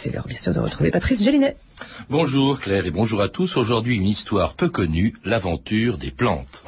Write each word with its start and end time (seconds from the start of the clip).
c'est 0.00 0.14
l'heure 0.14 0.26
bien 0.26 0.38
sûr 0.38 0.54
de 0.54 0.60
retrouver 0.60 0.90
Patrice 0.90 1.22
Gélinet. 1.22 1.56
Bonjour 2.08 2.58
Claire 2.58 2.86
et 2.86 2.90
bonjour 2.90 3.20
à 3.20 3.28
tous. 3.28 3.58
Aujourd'hui 3.58 3.96
une 3.96 4.06
histoire 4.06 4.54
peu 4.54 4.70
connue, 4.70 5.14
l'aventure 5.26 5.98
des 5.98 6.10
plantes. 6.10 6.64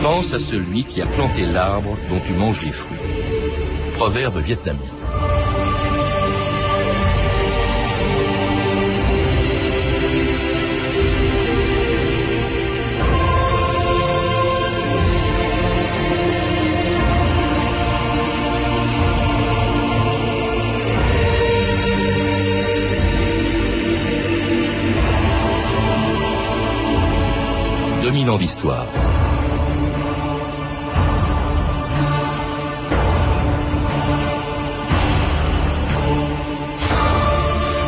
Pense 0.00 0.32
à 0.32 0.38
celui 0.38 0.84
qui 0.84 1.02
a 1.02 1.06
planté 1.06 1.44
l'arbre 1.44 1.98
dont 2.08 2.20
tu 2.20 2.34
manges 2.34 2.64
les 2.64 2.72
fruits. 2.72 2.98
Proverbe 3.94 4.38
vietnamien. 4.38 4.97
Ans 28.08 28.38
d'histoire. 28.38 28.86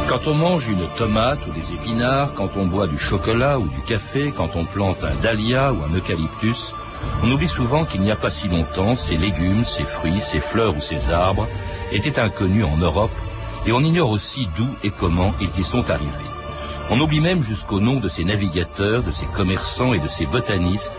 Quand 0.07 0.27
on 0.27 0.35
mange 0.35 0.69
une 0.69 0.87
tomate 0.99 1.39
ou 1.49 1.53
des 1.53 1.73
épinards, 1.73 2.35
quand 2.35 2.51
on 2.57 2.67
boit 2.67 2.87
du 2.87 2.99
chocolat 2.99 3.59
ou 3.59 3.69
du 3.69 3.81
café, 3.81 4.33
quand 4.37 4.51
on 4.57 4.67
plante 4.67 5.03
un 5.03 5.15
dahlia 5.23 5.73
ou 5.73 5.79
un 5.85 5.97
eucalyptus, 5.97 6.75
on 7.25 7.31
oublie 7.31 7.49
souvent 7.49 7.87
qu'il 7.87 8.03
n'y 8.03 8.11
a 8.11 8.17
pas 8.17 8.29
si 8.29 8.47
longtemps, 8.49 8.95
ces 8.95 9.17
légumes, 9.17 9.65
ces 9.65 9.85
fruits, 9.85 10.21
ces 10.21 10.41
fleurs 10.41 10.77
ou 10.77 10.81
ces 10.81 11.11
arbres 11.11 11.49
étaient 11.93 12.21
inconnus 12.21 12.67
en 12.67 12.77
Europe 12.77 13.17
et 13.65 13.73
on 13.73 13.81
ignore 13.81 14.11
aussi 14.11 14.49
d'où 14.55 14.69
et 14.85 14.91
comment 14.91 15.33
ils 15.41 15.59
y 15.59 15.65
sont 15.65 15.89
arrivés. 15.91 16.30
On 16.93 16.99
oublie 16.99 17.21
même 17.21 17.41
jusqu'au 17.43 17.79
nom 17.79 18.01
de 18.01 18.09
ces 18.09 18.25
navigateurs, 18.25 19.05
de 19.05 19.13
ces 19.13 19.27
commerçants 19.27 19.95
et 19.95 20.01
de 20.01 20.09
ces 20.09 20.27
botanistes 20.27 20.99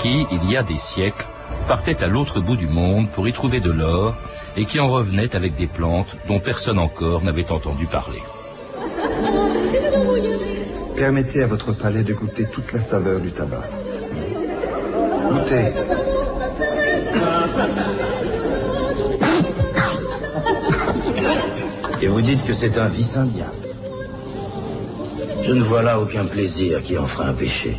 qui, 0.00 0.24
il 0.30 0.50
y 0.50 0.56
a 0.56 0.62
des 0.62 0.76
siècles, 0.76 1.26
partaient 1.66 2.00
à 2.02 2.06
l'autre 2.06 2.40
bout 2.40 2.56
du 2.56 2.68
monde 2.68 3.10
pour 3.10 3.26
y 3.26 3.32
trouver 3.32 3.58
de 3.58 3.70
l'or 3.70 4.14
et 4.56 4.64
qui 4.66 4.78
en 4.78 4.88
revenaient 4.88 5.34
avec 5.34 5.56
des 5.56 5.66
plantes 5.66 6.16
dont 6.28 6.38
personne 6.38 6.78
encore 6.78 7.24
n'avait 7.24 7.50
entendu 7.50 7.86
parler. 7.86 8.22
Permettez 10.96 11.42
à 11.42 11.48
votre 11.48 11.72
palais 11.72 12.04
de 12.04 12.14
goûter 12.14 12.46
toute 12.46 12.72
la 12.72 12.80
saveur 12.80 13.18
du 13.18 13.32
tabac. 13.32 13.64
Goûtez. 15.28 15.72
Et 22.00 22.06
vous 22.06 22.20
dites 22.20 22.44
que 22.44 22.52
c'est 22.52 22.78
un 22.78 22.86
vice 22.86 23.16
indien 23.16 23.50
je 25.42 25.52
ne 25.52 25.62
vois 25.62 25.82
là 25.82 25.98
aucun 25.98 26.24
plaisir 26.24 26.82
qui 26.82 26.96
en 26.96 27.06
fera 27.06 27.28
un 27.28 27.32
péché. 27.32 27.76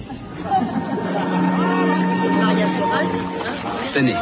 Tenez. 3.94 4.16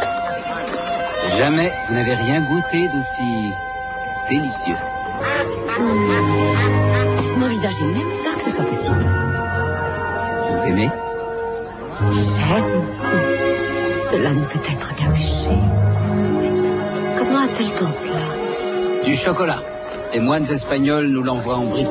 Jamais 1.38 1.72
vous 1.88 1.95
n'avez 1.95 2.14
rien 2.14 2.42
goûté 2.42 2.88
d'aussi 2.89 3.52
délicieux. 4.30 4.75
N'envisagez 7.39 7.86
même 7.86 8.12
pas 8.23 8.38
que 8.38 8.44
ce 8.44 8.50
soit 8.52 8.66
possible. 8.66 9.06
Vous 10.50 10.67
aimez 10.67 10.89
J'aime. 12.00 12.81
Cela 14.12 14.30
ne 14.31 14.44
peut 14.44 14.59
être 14.69 14.95
qu'un 14.95 15.12
péché. 15.12 15.50
Comment 17.17 17.39
appelle-t-on 17.39 17.88
cela? 17.88 19.03
Du 19.06 19.16
chocolat. 19.16 19.63
Les 20.13 20.19
moines 20.19 20.50
espagnols 20.52 21.08
nous 21.08 21.23
l'envoient 21.23 21.58
en 21.58 21.66
briques. 21.66 21.88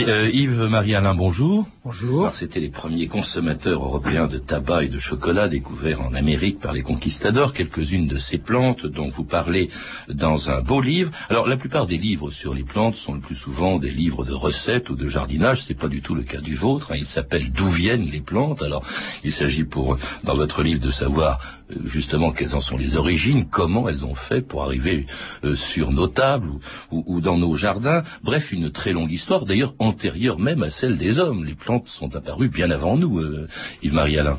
Euh, 0.00 0.28
Yves 0.30 0.64
Marie-Alain, 0.64 1.14
bonjour. 1.14 1.66
Bonjour. 1.84 2.30
C'était 2.32 2.60
les 2.60 2.68
premiers 2.68 3.06
consommateurs 3.06 3.82
européens 3.82 4.26
de 4.26 4.38
tabac 4.38 4.84
et 4.84 4.88
de 4.88 4.98
chocolat 4.98 5.48
découverts 5.48 6.02
en 6.02 6.12
Amérique 6.12 6.60
par 6.60 6.74
les 6.74 6.82
conquistadors. 6.82 7.54
Quelques-unes 7.54 8.06
de 8.06 8.18
ces 8.18 8.36
plantes 8.36 8.84
dont 8.84 9.08
vous 9.08 9.24
parlez 9.24 9.70
dans 10.08 10.50
un 10.50 10.60
beau 10.60 10.82
livre. 10.82 11.12
Alors, 11.30 11.48
la 11.48 11.56
plupart 11.56 11.86
des 11.86 11.96
livres 11.96 12.30
sur 12.30 12.52
les 12.52 12.62
plantes 12.62 12.94
sont 12.94 13.14
le 13.14 13.20
plus 13.20 13.34
souvent 13.34 13.78
des 13.78 13.90
livres 13.90 14.24
de 14.24 14.34
recettes 14.34 14.90
ou 14.90 14.96
de 14.96 15.08
jardinage. 15.08 15.62
C'est 15.62 15.74
pas 15.74 15.88
du 15.88 16.02
tout 16.02 16.14
le 16.14 16.22
cas 16.22 16.40
du 16.40 16.56
vôtre. 16.56 16.92
Hein. 16.92 16.96
Il 16.98 17.06
s'appelle 17.06 17.50
D'où 17.50 17.68
viennent 17.68 18.04
les 18.04 18.20
plantes? 18.20 18.62
Alors, 18.62 18.84
il 19.24 19.32
s'agit 19.32 19.64
pour, 19.64 19.96
dans 20.24 20.34
votre 20.34 20.62
livre, 20.62 20.80
de 20.80 20.90
savoir 20.90 21.38
justement 21.84 22.30
quelles 22.30 22.54
en 22.54 22.60
sont 22.60 22.76
les 22.76 22.96
origines, 22.96 23.46
comment 23.46 23.88
elles 23.88 24.06
ont 24.06 24.14
fait 24.14 24.40
pour 24.40 24.62
arriver 24.62 25.06
euh, 25.44 25.54
sur 25.54 25.90
nos 25.90 26.06
tables 26.06 26.50
ou, 26.90 27.20
dans 27.20 27.38
nos 27.38 27.54
jardins. 27.56 28.02
Bref, 28.22 28.52
une 28.52 28.70
très 28.70 28.92
longue 28.92 29.12
histoire. 29.12 29.46
D'ailleurs, 29.46 29.74
antérieure 29.78 30.38
même 30.38 30.62
à 30.62 30.70
celle 30.70 30.96
des 30.96 31.18
hommes. 31.18 31.44
Les 31.44 31.54
plantes 31.54 31.88
sont 31.88 32.14
apparues 32.16 32.48
bien 32.48 32.70
avant 32.70 32.96
nous, 32.96 33.18
euh, 33.18 33.48
Yves-Marie 33.82 34.18
Alain. 34.18 34.38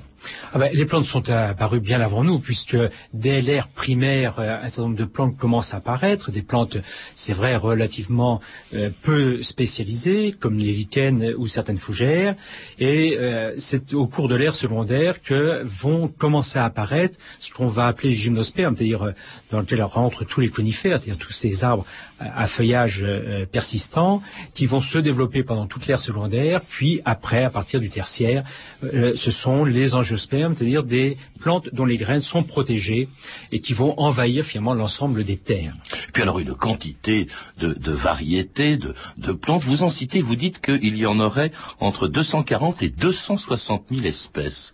Ah 0.53 0.59
ben, 0.59 0.69
les 0.73 0.85
plantes 0.85 1.05
sont 1.05 1.29
apparues 1.29 1.79
bien 1.79 2.01
avant 2.01 2.23
nous, 2.23 2.39
puisque 2.39 2.77
dès 3.13 3.41
l'ère 3.41 3.67
primaire, 3.67 4.39
euh, 4.39 4.57
un 4.61 4.67
certain 4.69 4.83
nombre 4.83 4.95
de 4.95 5.05
plantes 5.05 5.37
commencent 5.37 5.73
à 5.73 5.77
apparaître, 5.77 6.31
des 6.31 6.41
plantes, 6.41 6.77
c'est 7.15 7.33
vrai, 7.33 7.55
relativement 7.55 8.41
euh, 8.73 8.89
peu 9.01 9.41
spécialisées, 9.41 10.35
comme 10.39 10.57
les 10.57 10.71
lichens 10.71 11.33
ou 11.37 11.47
certaines 11.47 11.77
fougères, 11.77 12.35
et 12.79 13.17
euh, 13.17 13.53
c'est 13.57 13.93
au 13.93 14.07
cours 14.07 14.27
de 14.27 14.35
l'ère 14.35 14.55
secondaire 14.55 15.21
que 15.21 15.61
vont 15.63 16.07
commencer 16.07 16.59
à 16.59 16.65
apparaître 16.65 17.19
ce 17.39 17.51
qu'on 17.53 17.65
va 17.65 17.87
appeler 17.87 18.09
les 18.09 18.15
gymnospermes, 18.15 18.75
c'est-à-dire 18.75 19.13
dans 19.51 19.59
lequel 19.59 19.81
rentrent 19.83 20.23
tous 20.23 20.41
les 20.41 20.49
conifères, 20.49 21.01
c'est-à-dire 21.01 21.17
tous 21.17 21.33
ces 21.33 21.63
arbres 21.63 21.85
à 22.19 22.47
feuillage 22.47 23.05
persistant, 23.51 24.21
qui 24.53 24.65
vont 24.65 24.81
se 24.81 24.97
développer 24.97 25.43
pendant 25.43 25.67
toute 25.67 25.85
l'ère 25.87 26.01
secondaire, 26.01 26.61
puis 26.61 27.01
après, 27.05 27.43
à 27.43 27.49
partir 27.49 27.79
du 27.79 27.89
tertiaire, 27.89 28.43
ce 28.81 29.31
sont 29.31 29.65
les 29.65 29.93
angiospermes, 30.17 30.55
c'est-à-dire 30.55 30.83
des 30.83 31.17
plantes 31.39 31.69
dont 31.73 31.85
les 31.85 31.97
graines 31.97 32.21
sont 32.21 32.43
protégées 32.43 33.07
et 33.51 33.59
qui 33.59 33.73
vont 33.73 33.93
envahir 33.99 34.43
finalement 34.43 34.73
l'ensemble 34.73 35.23
des 35.23 35.37
terres. 35.37 35.75
Puis 36.13 36.23
alors 36.23 36.39
une 36.39 36.53
quantité 36.53 37.27
de, 37.59 37.91
variétés 37.91 38.77
de, 38.77 39.31
plantes. 39.31 39.63
Vous 39.63 39.83
en 39.83 39.89
citez, 39.89 40.21
vous 40.21 40.35
dites 40.35 40.59
qu'il 40.59 40.97
y 40.97 41.05
en 41.05 41.19
aurait 41.19 41.51
entre 41.79 42.07
240 42.07 42.81
et 42.83 42.89
260 42.89 43.85
000 43.91 44.05
espèces. 44.05 44.73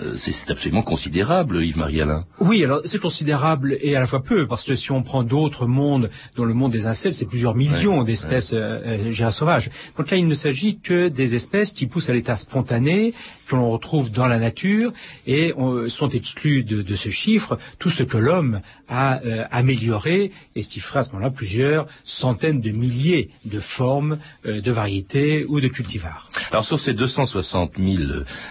Euh, 0.00 0.14
c'est 0.14 0.50
absolument 0.50 0.82
considérable, 0.82 1.62
Yves-Marie 1.62 2.00
Alain. 2.00 2.24
Oui, 2.40 2.64
alors 2.64 2.80
c'est 2.84 3.00
considérable 3.00 3.76
et 3.80 3.94
à 3.94 4.00
la 4.00 4.06
fois 4.06 4.22
peu, 4.22 4.46
parce 4.46 4.64
que 4.64 4.74
si 4.74 4.90
on 4.90 5.02
prend 5.02 5.22
d'autres 5.22 5.66
mondes, 5.66 6.10
dont 6.36 6.44
le 6.44 6.54
monde 6.54 6.72
des 6.72 6.86
insectes, 6.86 7.14
c'est 7.14 7.26
plusieurs 7.26 7.54
millions 7.54 8.02
d'espèces 8.02 8.52
ouais. 8.52 8.58
Euh, 8.58 9.30
sauvages. 9.30 9.70
Donc 9.96 10.10
là, 10.10 10.16
il 10.16 10.26
ne 10.26 10.34
s'agit 10.34 10.78
que 10.78 11.08
des 11.08 11.34
espèces 11.34 11.72
qui 11.72 11.86
poussent 11.86 12.08
à 12.08 12.14
l'état 12.14 12.36
spontané, 12.36 13.12
que 13.46 13.56
l'on 13.56 13.70
retrouve 13.70 14.10
dans 14.10 14.26
la 14.26 14.38
nature, 14.38 14.71
et 15.26 15.52
on, 15.56 15.88
sont 15.88 16.08
exclus 16.08 16.62
de, 16.64 16.82
de, 16.82 16.94
ce 16.94 17.08
chiffre 17.08 17.58
tout 17.78 17.90
ce 17.90 18.02
que 18.02 18.16
l'homme 18.16 18.60
a 18.92 19.22
euh, 19.24 19.44
amélioré, 19.50 20.30
et 20.54 20.62
ce 20.62 20.78
à 20.94 21.02
ce 21.02 21.12
moment-là 21.12 21.30
plusieurs 21.30 21.86
centaines 22.04 22.60
de 22.60 22.70
milliers 22.70 23.30
de 23.46 23.58
formes, 23.58 24.18
euh, 24.44 24.60
de 24.60 24.70
variétés 24.70 25.46
ou 25.48 25.60
de 25.60 25.68
cultivars. 25.68 26.28
Alors 26.50 26.64
sur 26.64 26.78
ces 26.78 26.92
260 26.92 27.72
000 27.78 28.02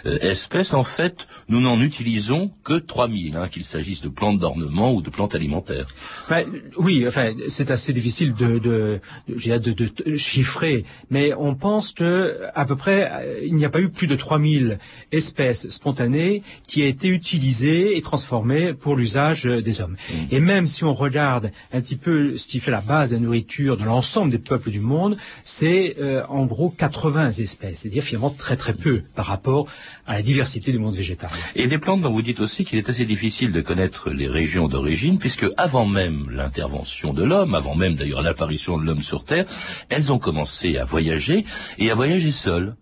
euh, 0.06 0.20
espèces, 0.22 0.74
en 0.74 0.84
fait, 0.84 1.28
nous 1.48 1.62
n'en 1.62 1.80
utilisons 1.80 2.52
que 2.64 2.74
3 2.74 3.08
000, 3.08 3.36
hein, 3.36 3.48
qu'il 3.50 3.66
s'agisse 3.66 4.02
de 4.02 4.10
plantes 4.10 4.40
d'ornement 4.40 4.94
ou 4.94 5.02
de 5.04 5.12
plantes 5.12 5.36
alimentaires. 5.36 5.88
Ben, 6.30 6.48
oui, 6.78 7.06
enfin, 7.08 7.34
c'est 7.48 7.70
assez 7.70 7.94
difficile 7.94 8.34
de, 8.34 8.58
de, 8.58 9.00
de, 9.28 9.74
de, 9.74 10.16
chiffrer, 10.16 10.86
mais 11.12 11.34
on 11.36 11.54
pense 11.54 11.92
que 11.92 12.40
à 12.56 12.66
peu 12.66 12.76
près, 12.76 13.12
il 13.44 13.56
n'y 13.56 13.66
a 13.66 13.70
pas 13.70 13.80
eu 13.80 13.90
plus 13.90 14.08
de 14.08 14.16
3 14.16 14.40
000 14.40 14.74
espèces 15.12 15.70
spontanées 15.70 16.42
qui 16.66 16.82
aient 16.82 16.90
été 16.90 17.10
utilisées 17.10 17.96
et 17.96 18.02
transformées 18.02 18.74
pour 18.74 18.96
l'usage 18.96 19.44
des 19.44 19.82
hommes. 19.82 19.98
Mmh. 20.10 20.31
Et 20.32 20.40
même 20.40 20.66
si 20.66 20.84
on 20.84 20.94
regarde 20.94 21.52
un 21.74 21.82
petit 21.82 21.98
peu 21.98 22.38
ce 22.38 22.48
qui 22.48 22.60
fait 22.60 22.72
la 22.72 22.82
base 22.82 23.12
de 23.12 23.18
la 23.18 23.22
nourriture 23.22 23.78
de 23.78 23.84
l'ensemble 23.84 24.32
des 24.32 24.40
peuples 24.40 24.72
du 24.72 24.80
monde, 24.80 25.18
c'est 25.44 25.98
euh, 26.00 26.24
en 26.28 26.46
gros 26.46 26.70
80 26.70 27.32
espèces, 27.32 27.80
c'est-à-dire 27.80 28.04
finalement 28.04 28.30
très 28.30 28.56
très 28.56 28.74
peu 28.74 29.04
par 29.16 29.26
rapport 29.26 29.68
à 30.08 30.16
la 30.16 30.22
diversité 30.22 30.72
du 30.72 30.80
monde 30.80 30.96
végétal. 30.96 31.30
Et 31.56 31.68
des 31.68 31.78
plantes 31.78 32.02
dont 32.02 32.12
vous 32.12 32.22
dites 32.22 32.40
aussi 32.40 32.64
qu'il 32.64 32.80
est 32.80 32.90
assez 32.90 33.06
difficile 33.06 33.52
de 33.52 33.62
connaître 33.62 34.10
les 34.10 34.28
régions 34.28 34.68
d'origine, 34.68 35.20
puisque 35.20 35.46
avant 35.58 35.86
même 35.86 36.30
l'intervention 36.32 37.14
de 37.14 37.24
l'homme, 37.24 37.54
avant 37.54 37.76
même 37.76 37.96
d'ailleurs 37.96 38.22
l'apparition 38.22 38.78
de 38.78 38.86
l'homme 38.86 39.02
sur 39.02 39.24
Terre, 39.26 39.46
elles 39.90 40.14
ont 40.14 40.20
commencé 40.20 40.78
à 40.78 40.86
voyager 40.86 41.46
et 41.78 41.92
à 41.92 41.96
voyager 41.96 42.32
seules. 42.32 42.76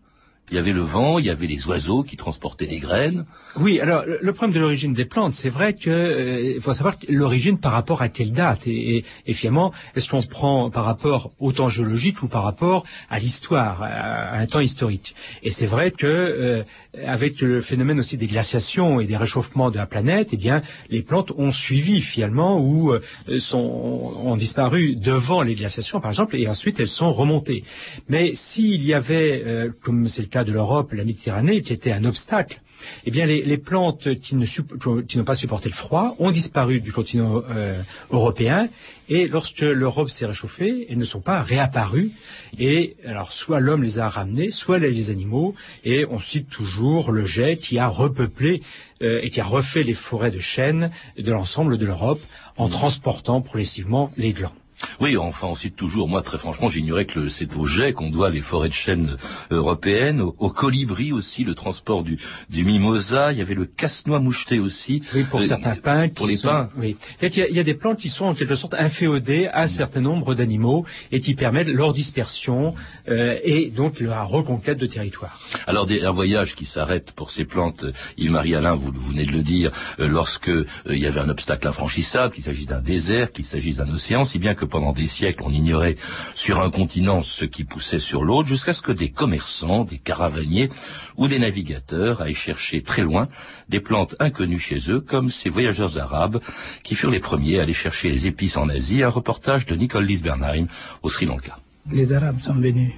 Il 0.51 0.55
y 0.55 0.57
avait 0.57 0.73
le 0.73 0.81
vent, 0.81 1.19
il 1.19 1.25
y 1.25 1.29
avait 1.29 1.45
les 1.45 1.67
oiseaux 1.67 2.03
qui 2.03 2.17
transportaient 2.17 2.65
les 2.65 2.79
graines. 2.79 3.25
Oui, 3.55 3.79
alors 3.79 4.03
le 4.05 4.33
problème 4.33 4.55
de 4.55 4.59
l'origine 4.59 4.93
des 4.93 5.05
plantes, 5.05 5.33
c'est 5.33 5.49
vrai 5.49 5.73
que 5.73 5.89
euh, 5.89 6.59
faut 6.59 6.73
savoir 6.73 6.95
l'origine 7.07 7.57
par 7.59 7.71
rapport 7.71 8.01
à 8.01 8.09
quelle 8.09 8.31
date 8.31 8.65
et, 8.67 9.03
et, 9.27 9.33
finalement 9.33 9.71
est-ce 9.95 10.09
qu'on 10.09 10.21
prend 10.21 10.69
par 10.69 10.85
rapport 10.85 11.31
au 11.39 11.51
temps 11.51 11.69
géologique 11.69 12.23
ou 12.23 12.27
par 12.27 12.43
rapport 12.43 12.83
à 13.09 13.19
l'histoire, 13.19 13.83
à, 13.83 14.37
un 14.37 14.45
temps 14.47 14.59
historique? 14.59 15.15
Et 15.43 15.51
c'est 15.51 15.67
vrai 15.67 15.91
que 15.91 16.07
euh, 16.07 16.63
avec 17.05 17.41
le 17.41 17.61
phénomène 17.61 17.99
aussi 17.99 18.17
des 18.17 18.27
glaciations 18.27 18.99
et 18.99 19.05
des 19.05 19.17
réchauffements 19.17 19.69
de 19.69 19.77
la 19.77 19.85
planète, 19.85 20.29
eh 20.33 20.37
bien 20.37 20.61
les 20.89 21.01
plantes 21.03 21.31
ont 21.37 21.51
suivi 21.51 22.01
finalement 22.01 22.59
ou 22.59 22.91
euh, 22.91 23.01
sont 23.37 23.59
ont 23.59 24.35
disparu 24.35 24.95
devant 24.95 25.41
les 25.43 25.55
glaciations 25.55 25.99
par 25.99 26.11
exemple 26.11 26.35
et 26.37 26.47
ensuite 26.47 26.79
elles 26.79 26.87
sont 26.87 27.13
remontées. 27.13 27.63
Mais 28.07 28.33
s'il 28.33 28.83
y 28.83 28.93
avait, 28.93 29.69
comme 29.81 30.07
c'est 30.07 30.21
le 30.21 30.27
cas 30.27 30.38
de 30.44 30.51
l'Europe, 30.51 30.94
la 30.94 31.03
Méditerranée, 31.03 31.62
qui 31.62 31.74
était 31.74 31.91
un 31.91 32.06
obstacle, 32.06 32.62
eh 33.06 33.12
bien, 33.12 33.25
les, 33.25 33.57
plantes 33.57 34.15
qui 34.15 34.36
n'ont 34.36 35.24
pas 35.25 35.36
supporté 35.36 35.69
le 35.69 35.75
froid 35.75 36.15
ont 36.19 36.31
disparu 36.31 36.80
du 36.80 36.91
continent 36.91 37.41
euh, 37.50 37.81
européen. 38.12 38.69
Et 39.09 39.27
lorsque 39.27 39.62
l'Europe 39.62 40.09
s'est 40.09 40.25
réchauffée, 40.25 40.88
elles 40.89 40.97
ne 40.97 41.03
sont 41.03 41.19
pas 41.19 41.41
réapparues. 41.41 42.12
Et 42.57 42.95
alors, 43.06 43.31
soit 43.31 43.59
l'homme 43.59 43.83
les 43.83 44.00
a 44.00 44.07
ramenées, 44.07 44.51
soit 44.51 44.77
les 44.77 45.09
animaux. 45.09 45.56
Et 45.83 46.06
on 46.06 46.19
cite 46.19 46.50
toujours 46.50 47.12
le 47.12 47.25
jet 47.25 47.57
qui 47.57 47.80
a 47.80 47.88
repeuplé 47.88 48.62
euh, 49.01 49.19
et 49.21 49.30
qui 49.30 49.42
a 49.42 49.45
refait 49.45 49.83
les 49.83 49.94
forêts 49.94 50.31
de 50.31 50.39
chênes 50.39 50.92
de 51.18 51.31
l'ensemble 51.31 51.77
de 51.77 51.85
l'Europe 51.85 52.21
en 52.57 52.69
transportant 52.69 53.42
progressivement 53.42 54.12
les 54.18 54.33
glands. 54.33 54.53
Oui, 54.99 55.17
enfin, 55.17 55.47
on 55.47 55.55
cite 55.55 55.75
toujours, 55.75 56.07
moi 56.07 56.21
très 56.21 56.37
franchement, 56.37 56.69
j'ignorais 56.69 57.05
que 57.05 57.29
c'est 57.29 57.55
au 57.55 57.65
jet 57.65 57.93
qu'on 57.93 58.09
doit 58.09 58.29
les 58.29 58.41
forêts 58.41 58.69
de 58.69 58.73
chêne 58.73 59.17
européennes, 59.51 60.21
au, 60.21 60.49
colibri 60.49 61.11
aussi, 61.11 61.43
le 61.43 61.55
transport 61.55 62.03
du, 62.03 62.17
du 62.49 62.63
mimosa, 62.63 63.31
il 63.31 63.37
y 63.37 63.41
avait 63.41 63.55
le 63.55 63.65
casse-noix 63.65 64.19
moucheté 64.19 64.59
aussi. 64.59 65.01
Oui, 65.13 65.23
pour 65.23 65.39
euh, 65.39 65.43
certains 65.43 65.75
pins. 65.75 66.09
Pour 66.09 66.27
les 66.27 66.37
pins. 66.37 66.69
Oui. 66.77 66.97
Il 67.21 67.37
y, 67.37 67.41
a, 67.41 67.47
il 67.47 67.55
y, 67.55 67.59
a, 67.59 67.63
des 67.63 67.73
plantes 67.73 67.99
qui 67.99 68.09
sont 68.09 68.25
en 68.25 68.35
quelque 68.35 68.55
sorte 68.55 68.73
inféodées 68.73 69.47
à 69.47 69.61
un 69.61 69.67
certain 69.67 70.01
nombre 70.01 70.35
d'animaux 70.35 70.85
et 71.11 71.19
qui 71.19 71.33
permettent 71.33 71.67
leur 71.67 71.93
dispersion 71.93 72.73
euh, 73.07 73.37
et 73.43 73.69
donc 73.69 73.99
la 73.99 74.23
reconquête 74.23 74.77
de 74.77 74.85
territoire. 74.85 75.39
Alors, 75.67 75.85
des, 75.85 76.03
un 76.03 76.11
voyage 76.11 76.55
qui 76.55 76.65
s'arrête 76.65 77.11
pour 77.11 77.31
ces 77.31 77.45
plantes, 77.45 77.85
Yves-Marie 78.17 78.55
Alain, 78.55 78.75
vous, 78.75 78.91
vous, 78.93 79.11
venez 79.11 79.25
de 79.25 79.31
le 79.31 79.43
dire, 79.43 79.71
euh, 79.99 80.07
lorsque 80.07 80.49
euh, 80.49 80.65
il 80.89 80.99
y 80.99 81.07
avait 81.07 81.19
un 81.19 81.29
obstacle 81.29 81.67
infranchissable, 81.67 82.33
qu'il 82.33 82.43
s'agisse 82.43 82.67
d'un 82.67 82.81
désert, 82.81 83.31
qu'il 83.31 83.45
s'agisse 83.45 83.77
d'un 83.77 83.89
océan, 83.89 84.25
si 84.25 84.39
bien 84.39 84.53
que 84.53 84.65
pendant 84.69 84.94
des 84.94 85.07
siècles 85.07 85.44
on 85.45 85.51
ignorait 85.51 85.95
sur 86.33 86.62
un 86.62 86.69
continent 86.69 87.21
ce 87.21 87.45
qui 87.45 87.63
poussait 87.63 88.00
sur 88.00 88.24
l'autre, 88.24 88.48
jusqu'à 88.48 88.74
ce 88.74 88.81
que 88.81 88.92
des 88.92 89.10
commerçants, 89.10 89.83
des 89.83 89.98
caravaniers 89.98 90.69
ou 91.18 91.27
des 91.27 91.39
navigateurs 91.39 92.21
aillent 92.21 92.33
chercher 92.33 92.81
très 92.81 93.01
loin 93.01 93.27
des 93.68 93.80
plantes 93.80 94.16
inconnues 94.19 94.60
chez 94.60 94.80
eux, 94.89 95.01
comme 95.01 95.30
ces 95.30 95.50
voyageurs 95.50 95.98
arabes 95.98 96.39
qui 96.83 96.95
furent 96.95 97.12
les 97.12 97.19
premiers 97.19 97.60
à 97.60 97.63
aller 97.63 97.74
chercher 97.74 98.10
les 98.10 98.27
épices 98.27 98.57
en 98.57 98.69
Asie, 98.69 99.04
un 99.04 99.10
reportage 99.10 99.66
de 99.66 99.75
Nicole 99.75 100.06
Lisbernheim 100.06 100.68
au 101.04 101.10
Sri 101.10 101.25
Lanka. 101.25 101.57
Les 101.92 102.13
Arabes 102.13 102.39
sont 102.39 102.56
venus 102.56 102.94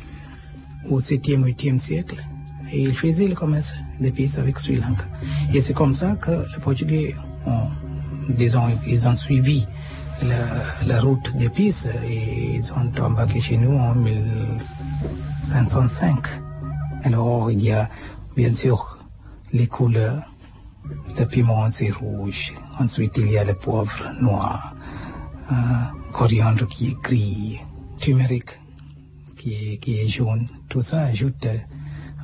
au 0.89 0.99
7e, 0.99 1.43
8e 1.45 1.79
siècle 1.79 2.17
et 2.71 2.81
ils 2.81 2.95
faisaient 2.95 3.27
le 3.27 3.35
commerce 3.35 3.75
d'épices 3.99 4.37
avec 4.37 4.59
Sri 4.59 4.75
Lanka. 4.75 5.05
Et 5.53 5.61
c'est 5.61 5.73
comme 5.73 5.93
ça 5.93 6.15
que 6.15 6.31
les 6.31 6.61
Portugais 6.61 7.15
ont, 7.45 7.69
ils 8.87 9.07
ont 9.07 9.17
suivi 9.17 9.65
la, 10.85 11.01
route 11.01 11.35
d'épices 11.35 11.87
et 12.05 12.55
ils 12.55 12.71
ont 12.73 12.91
embarqué 13.01 13.41
chez 13.41 13.57
nous 13.57 13.75
en 13.77 13.93
1505. 13.95 16.25
Alors 17.03 17.51
il 17.51 17.61
y 17.63 17.71
a 17.71 17.89
bien 18.35 18.53
sûr 18.53 18.99
les 19.53 19.67
couleurs. 19.67 20.23
Le 21.17 21.25
piment 21.25 21.71
c'est 21.71 21.91
rouge. 21.91 22.53
Ensuite 22.79 23.17
il 23.17 23.29
y 23.31 23.37
a 23.37 23.43
le 23.43 23.53
poivre 23.53 24.11
noir, 24.19 24.75
euh, 25.51 25.55
coriandre 26.11 26.67
qui 26.67 26.87
est 26.89 26.99
gris, 27.01 27.59
turmeric 27.99 28.59
qui 29.37 29.53
est, 29.53 29.77
qui 29.77 29.99
est 29.99 30.09
jaune. 30.09 30.47
Tout 30.69 30.81
ça 30.81 31.01
ajoute 31.01 31.45
euh, 31.45 31.59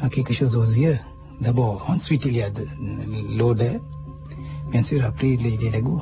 quelque 0.10 0.34
chose 0.34 0.56
aux 0.56 0.64
yeux. 0.64 0.98
D'abord, 1.42 1.86
ensuite 1.90 2.26
il 2.26 2.36
y 2.36 2.42
a 2.42 2.50
l'odeur. 3.36 3.80
Bien 4.72 4.82
sûr 4.84 5.06
après 5.06 5.38
les, 5.38 5.58
les 5.58 5.82
goûts. 5.82 6.02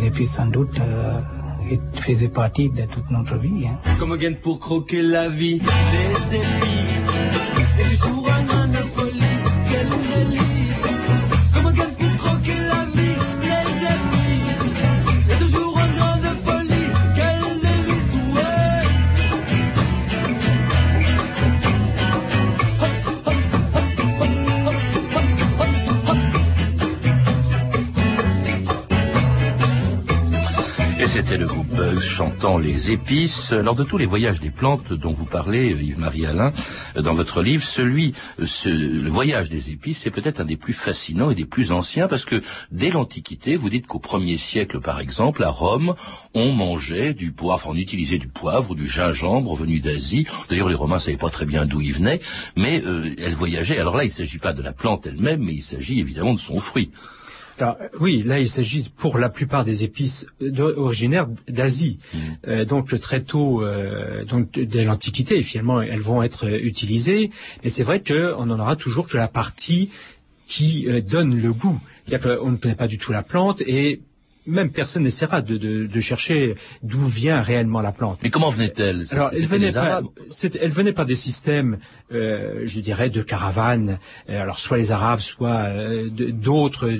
Et 0.00 0.10
puis 0.10 0.26
sans 0.26 0.46
doute, 0.46 0.78
euh, 0.80 1.20
il 1.70 1.80
faisait 2.00 2.28
partie 2.28 2.70
de 2.70 2.82
toute 2.86 3.10
notre 3.10 3.36
vie. 3.36 3.66
Hein. 3.66 3.78
Comme 3.98 4.16
gain 4.16 4.34
pour 4.40 4.58
croquer 4.60 5.02
la 5.02 5.28
vie, 5.28 5.60
les 5.60 6.36
épices, 6.36 7.10
et 7.78 7.88
du 7.88 7.96
jour 7.96 8.28
un 8.30 8.72
folie, 8.84 9.05
chantant 32.16 32.56
les 32.56 32.92
épices. 32.92 33.52
Lors 33.52 33.74
de 33.74 33.84
tous 33.84 33.98
les 33.98 34.06
voyages 34.06 34.40
des 34.40 34.48
plantes 34.48 34.90
dont 34.90 35.12
vous 35.12 35.26
parlez, 35.26 35.66
Yves-Marie 35.66 36.24
Alain, 36.24 36.50
dans 36.98 37.12
votre 37.12 37.42
livre, 37.42 37.62
celui, 37.62 38.14
ce, 38.42 38.70
le 38.70 39.10
voyage 39.10 39.50
des 39.50 39.70
épices, 39.70 39.98
c'est 39.98 40.10
peut-être 40.10 40.40
un 40.40 40.46
des 40.46 40.56
plus 40.56 40.72
fascinants 40.72 41.30
et 41.30 41.34
des 41.34 41.44
plus 41.44 41.72
anciens 41.72 42.08
parce 42.08 42.24
que 42.24 42.42
dès 42.72 42.88
l'Antiquité, 42.88 43.58
vous 43.58 43.68
dites 43.68 43.86
qu'au 43.86 43.98
premier 43.98 44.38
siècle, 44.38 44.80
par 44.80 44.98
exemple, 44.98 45.44
à 45.44 45.50
Rome, 45.50 45.94
on 46.32 46.52
mangeait 46.52 47.12
du 47.12 47.32
poivre, 47.32 47.68
on 47.68 47.76
utilisait 47.76 48.16
du 48.16 48.28
poivre 48.28 48.70
ou 48.70 48.74
du 48.74 48.88
gingembre 48.88 49.54
venu 49.54 49.78
d'Asie. 49.78 50.26
D'ailleurs, 50.48 50.70
les 50.70 50.74
Romains 50.74 50.98
savaient 50.98 51.18
pas 51.18 51.28
très 51.28 51.44
bien 51.44 51.66
d'où 51.66 51.82
il 51.82 51.92
venait, 51.92 52.22
mais 52.56 52.82
euh, 52.86 53.14
elle 53.18 53.34
voyageait. 53.34 53.78
Alors 53.78 53.94
là, 53.94 54.04
il 54.04 54.08
ne 54.08 54.12
s'agit 54.12 54.38
pas 54.38 54.54
de 54.54 54.62
la 54.62 54.72
plante 54.72 55.06
elle-même, 55.06 55.42
mais 55.42 55.52
il 55.52 55.62
s'agit 55.62 56.00
évidemment 56.00 56.32
de 56.32 56.40
son 56.40 56.56
fruit 56.56 56.90
oui, 58.00 58.22
là 58.24 58.38
il 58.38 58.48
s'agit 58.48 58.90
pour 58.96 59.18
la 59.18 59.28
plupart 59.28 59.64
des 59.64 59.84
épices 59.84 60.26
originaires 60.40 61.28
d'Asie. 61.48 61.98
Mmh. 62.12 62.18
Euh, 62.48 62.64
donc 62.64 62.98
très 63.00 63.22
tôt, 63.22 63.62
euh, 63.62 64.24
donc 64.24 64.52
dès 64.52 64.84
l'Antiquité, 64.84 65.42
finalement, 65.42 65.80
elles 65.80 66.00
vont 66.00 66.22
être 66.22 66.48
utilisées. 66.48 67.30
Mais 67.64 67.70
c'est 67.70 67.82
vrai 67.82 68.02
qu'on 68.02 68.50
en 68.50 68.60
aura 68.60 68.76
toujours 68.76 69.08
que 69.08 69.16
la 69.16 69.28
partie 69.28 69.90
qui 70.46 70.86
euh, 70.88 71.00
donne 71.00 71.40
le 71.40 71.52
goût. 71.52 71.80
On 72.40 72.50
ne 72.50 72.56
connaît 72.56 72.76
pas 72.76 72.86
du 72.86 72.98
tout 72.98 73.12
la 73.12 73.22
plante 73.22 73.60
et 73.62 74.00
même 74.46 74.70
personne 74.70 75.02
n'essaiera 75.02 75.42
de, 75.42 75.56
de, 75.56 75.86
de, 75.86 76.00
chercher 76.00 76.54
d'où 76.82 77.04
vient 77.06 77.42
réellement 77.42 77.80
la 77.80 77.92
plante. 77.92 78.20
Mais 78.22 78.30
comment 78.30 78.50
venait-elle 78.50 79.04
Alors, 79.10 79.30
elle 79.32 79.46
venait, 79.46 79.72
pas, 79.72 80.02
elle 80.60 80.70
venait 80.70 80.92
pas 80.92 81.04
des 81.04 81.14
systèmes, 81.14 81.78
euh, 82.12 82.62
je 82.64 82.80
dirais, 82.80 83.10
de 83.10 83.22
caravanes. 83.22 83.98
Euh, 84.28 84.40
alors, 84.40 84.58
soit 84.58 84.78
les 84.78 84.92
Arabes, 84.92 85.20
soit 85.20 85.66
euh, 85.66 86.08
d'autres, 86.10 86.90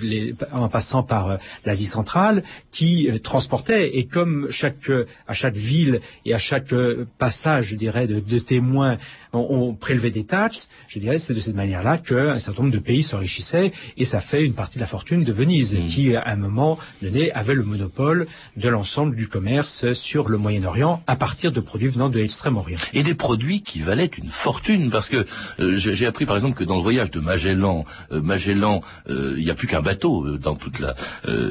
en 0.52 0.68
passant 0.68 1.02
par 1.02 1.30
euh, 1.30 1.36
l'Asie 1.64 1.86
centrale, 1.86 2.42
qui 2.72 3.08
transportaient. 3.22 3.96
Et 3.96 4.06
comme 4.06 4.48
chaque, 4.50 4.90
à 5.26 5.32
chaque 5.32 5.56
ville 5.56 6.00
et 6.24 6.34
à 6.34 6.38
chaque 6.38 6.74
passage, 7.18 7.66
je 7.66 7.76
dirais, 7.76 8.06
de, 8.06 8.20
de 8.20 8.38
témoins, 8.38 8.98
on, 9.36 9.74
prélevait 9.74 10.10
des 10.10 10.24
taxes. 10.24 10.68
Je 10.88 10.98
dirais, 10.98 11.18
c'est 11.18 11.34
de 11.34 11.40
cette 11.40 11.54
manière-là 11.54 11.98
qu'un 11.98 12.38
certain 12.38 12.62
nombre 12.62 12.74
de 12.74 12.80
pays 12.80 13.02
s'enrichissaient. 13.02 13.72
Et 13.96 14.04
ça 14.04 14.20
fait 14.20 14.44
une 14.44 14.54
partie 14.54 14.76
de 14.76 14.80
la 14.80 14.86
fortune 14.86 15.24
de 15.24 15.32
Venise, 15.32 15.74
mmh. 15.74 15.86
qui, 15.86 16.16
à 16.16 16.28
un 16.28 16.36
moment 16.36 16.78
donné, 17.02 17.32
avait 17.32 17.54
le 17.54 17.62
monopole 17.62 18.26
de 18.56 18.68
l'ensemble 18.68 19.16
du 19.16 19.28
commerce 19.28 19.92
sur 19.92 20.28
le 20.28 20.38
Moyen-Orient 20.38 21.02
à 21.06 21.16
partir 21.16 21.52
de 21.52 21.60
produits 21.60 21.88
venant 21.88 22.08
de 22.08 22.18
l'extrême-orient. 22.18 22.78
Et 22.94 23.02
des 23.02 23.14
produits 23.14 23.62
qui 23.62 23.80
valaient 23.80 24.06
une 24.06 24.28
fortune, 24.28 24.90
parce 24.90 25.08
que 25.08 25.26
euh, 25.60 25.76
j'ai 25.76 26.06
appris 26.06 26.26
par 26.26 26.36
exemple 26.36 26.56
que 26.58 26.64
dans 26.64 26.76
le 26.76 26.82
voyage 26.82 27.10
de 27.10 27.20
Magellan, 27.20 27.84
euh, 28.12 28.20
Magellan, 28.20 28.82
euh, 29.08 29.34
il 29.36 29.44
n'y 29.44 29.50
a 29.50 29.54
plus 29.54 29.66
qu'un 29.66 29.82
bateau 29.82 30.36
dans 30.38 30.54
toute 30.54 30.78
la, 30.78 30.94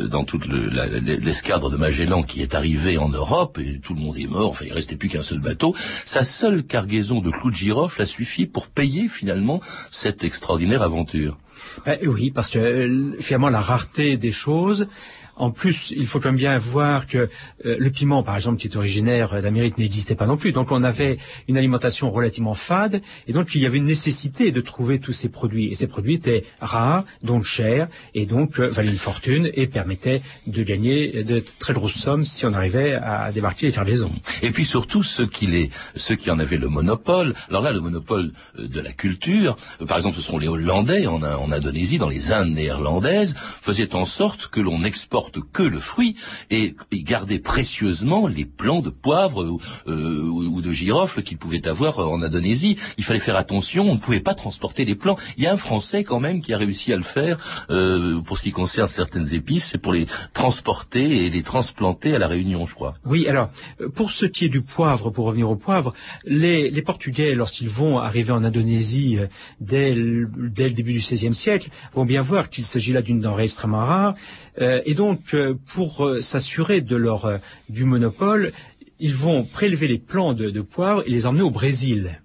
dans 0.07 0.23
toute 0.23 0.47
l'escadre 0.47 1.69
de 1.69 1.77
Magellan 1.77 2.23
qui 2.23 2.41
est 2.41 2.55
arrivé 2.55 2.97
en 2.97 3.09
Europe 3.09 3.59
et 3.59 3.79
tout 3.79 3.93
le 3.93 4.01
monde 4.01 4.17
est 4.17 4.27
mort. 4.27 4.49
Enfin, 4.49 4.65
il 4.67 4.73
restait 4.73 4.95
plus 4.95 5.09
qu'un 5.09 5.21
seul 5.21 5.39
bateau. 5.39 5.75
Sa 6.03 6.23
seule 6.23 6.63
cargaison 6.63 7.21
de 7.21 7.29
clous 7.29 7.51
de 7.51 7.55
girofle 7.75 8.01
a 8.01 8.05
suffi 8.05 8.45
pour 8.45 8.67
payer 8.67 9.07
finalement 9.09 9.59
cette 9.89 10.23
extraordinaire 10.23 10.81
aventure? 10.81 11.37
Ben, 11.85 11.97
oui, 12.03 12.31
parce 12.31 12.49
que 12.49 13.15
finalement 13.19 13.49
la 13.49 13.61
rareté 13.61 14.17
des 14.17 14.31
choses 14.31 14.87
En 15.35 15.51
plus, 15.51 15.91
il 15.95 16.07
faut 16.07 16.19
quand 16.19 16.29
même 16.29 16.37
bien 16.37 16.57
voir 16.57 17.07
que 17.07 17.17
euh, 17.17 17.77
le 17.79 17.89
piment, 17.89 18.23
par 18.23 18.35
exemple, 18.35 18.57
qui 18.57 18.67
est 18.67 18.75
originaire 18.75 19.41
d'Amérique, 19.41 19.77
n'existait 19.77 20.15
pas 20.15 20.27
non 20.27 20.37
plus. 20.37 20.51
Donc 20.51 20.71
on 20.71 20.83
avait 20.83 21.17
une 21.47 21.57
alimentation 21.57 22.11
relativement 22.11 22.53
fade, 22.53 23.01
et 23.27 23.33
donc 23.33 23.55
il 23.55 23.61
y 23.61 23.65
avait 23.65 23.77
une 23.77 23.85
nécessité 23.85 24.51
de 24.51 24.61
trouver 24.61 24.99
tous 24.99 25.11
ces 25.11 25.29
produits. 25.29 25.67
Et 25.67 25.75
ces 25.75 25.87
produits 25.87 26.15
étaient 26.15 26.45
rares, 26.61 27.05
donc 27.23 27.43
chers, 27.43 27.87
et 28.13 28.25
donc 28.25 28.59
euh, 28.59 28.69
valaient 28.69 28.91
une 28.91 28.97
fortune 28.97 29.49
et 29.53 29.67
permettaient 29.67 30.21
de 30.47 30.63
gagner 30.63 31.23
de 31.23 31.43
très 31.59 31.73
grosses 31.73 31.95
sommes 31.95 32.23
si 32.23 32.45
on 32.45 32.53
arrivait 32.53 32.93
à 32.93 33.31
débarquer 33.31 33.67
les 33.67 33.71
cargaisons. 33.71 34.11
Et 34.41 34.51
puis 34.51 34.65
surtout 34.65 35.03
ceux 35.03 35.27
qui 35.27 35.69
ceux 35.95 36.15
qui 36.15 36.31
en 36.31 36.39
avaient 36.39 36.57
le 36.57 36.69
monopole. 36.69 37.33
Alors 37.49 37.61
là, 37.61 37.71
le 37.71 37.79
monopole 37.79 38.31
euh, 38.59 38.67
de 38.67 38.79
la 38.81 38.91
culture, 38.91 39.55
euh, 39.81 39.85
par 39.85 39.97
exemple, 39.97 40.15
ce 40.15 40.21
sont 40.21 40.37
les 40.37 40.47
Hollandais 40.47 41.07
en, 41.07 41.21
en 41.21 41.51
Indonésie, 41.51 41.97
dans 41.97 42.09
les 42.09 42.31
Indes 42.31 42.53
néerlandaises, 42.53 43.35
faisaient 43.61 43.95
en 43.95 44.05
sorte 44.05 44.47
que 44.47 44.59
l'on 44.59 44.83
n'exporte 45.25 45.51
que 45.51 45.63
le 45.63 45.79
fruit 45.79 46.15
et, 46.49 46.75
gardait 46.93 47.39
précieusement 47.39 48.27
les 48.27 48.45
plants 48.45 48.81
de 48.81 48.89
poivre 48.89 49.59
euh, 49.87 50.21
ou 50.23 50.61
de 50.61 50.71
girofle 50.71 51.23
qu'ils 51.23 51.37
pouvaient 51.37 51.67
avoir 51.67 51.99
en 51.99 52.21
Indonésie. 52.21 52.77
Il 52.97 53.03
fallait 53.03 53.19
faire 53.19 53.37
attention, 53.37 53.89
on 53.89 53.95
ne 53.95 53.99
pouvait 53.99 54.19
pas 54.19 54.33
transporter 54.33 54.85
les 54.85 54.95
plants. 54.95 55.17
Il 55.37 55.43
y 55.43 55.47
a 55.47 55.53
un 55.53 55.57
Français 55.57 56.03
quand 56.03 56.19
même 56.19 56.41
qui 56.41 56.53
a 56.53 56.57
réussi 56.57 56.93
à 56.93 56.97
le 56.97 57.03
faire 57.03 57.37
euh, 57.69 58.19
pour 58.21 58.37
ce 58.37 58.43
qui 58.43 58.51
concerne 58.51 58.87
certaines 58.87 59.33
épices, 59.33 59.69
c'est 59.71 59.77
pour 59.77 59.93
les 59.93 60.07
transporter 60.33 61.25
et 61.25 61.29
les 61.29 61.43
transplanter 61.43 62.15
à 62.15 62.19
la 62.19 62.27
Réunion, 62.27 62.65
je 62.65 62.73
crois. 62.73 62.95
Oui, 63.05 63.27
alors 63.27 63.49
euh, 63.81 63.89
pour 63.89 64.11
ce 64.11 64.25
qui 64.25 64.45
est 64.45 64.49
du 64.49 64.61
poivre, 64.61 65.09
pour 65.09 65.25
revenir 65.25 65.49
au 65.49 65.55
poivre, 65.55 65.93
les, 66.25 66.69
les 66.69 66.81
Portugais, 66.81 67.35
lorsqu'ils 67.35 67.69
vont 67.69 67.99
arriver 67.99 68.31
en 68.31 68.43
Indonésie 68.43 69.17
euh, 69.19 69.27
dès, 69.59 69.93
le, 69.93 70.29
dès 70.35 70.67
le 70.67 70.73
début 70.73 70.93
du 70.93 70.99
XVIe 70.99 71.33
siècle, 71.33 71.69
vont 71.93 72.05
bien 72.05 72.21
voir 72.21 72.49
qu'il 72.49 72.65
s'agit 72.65 72.93
là 72.93 73.01
d'une 73.01 73.21
denrée 73.21 73.43
extrêmement 73.43 73.85
rare, 73.85 74.15
euh, 74.61 74.81
et 74.85 74.93
donc 74.93 75.14
euh, 75.33 75.55
pour 75.73 76.05
euh, 76.05 76.19
s'assurer 76.19 76.83
euh, 76.91 77.37
du 77.69 77.83
monopole, 77.83 78.51
ils 78.99 79.15
vont 79.15 79.43
prélever 79.43 79.87
les 79.87 79.97
plants 79.97 80.33
de, 80.33 80.61
poivre 80.61 81.03
et 81.05 81.09
les 81.09 81.25
emmener 81.25 81.41
au 81.41 81.51
Brésil. 81.51 82.21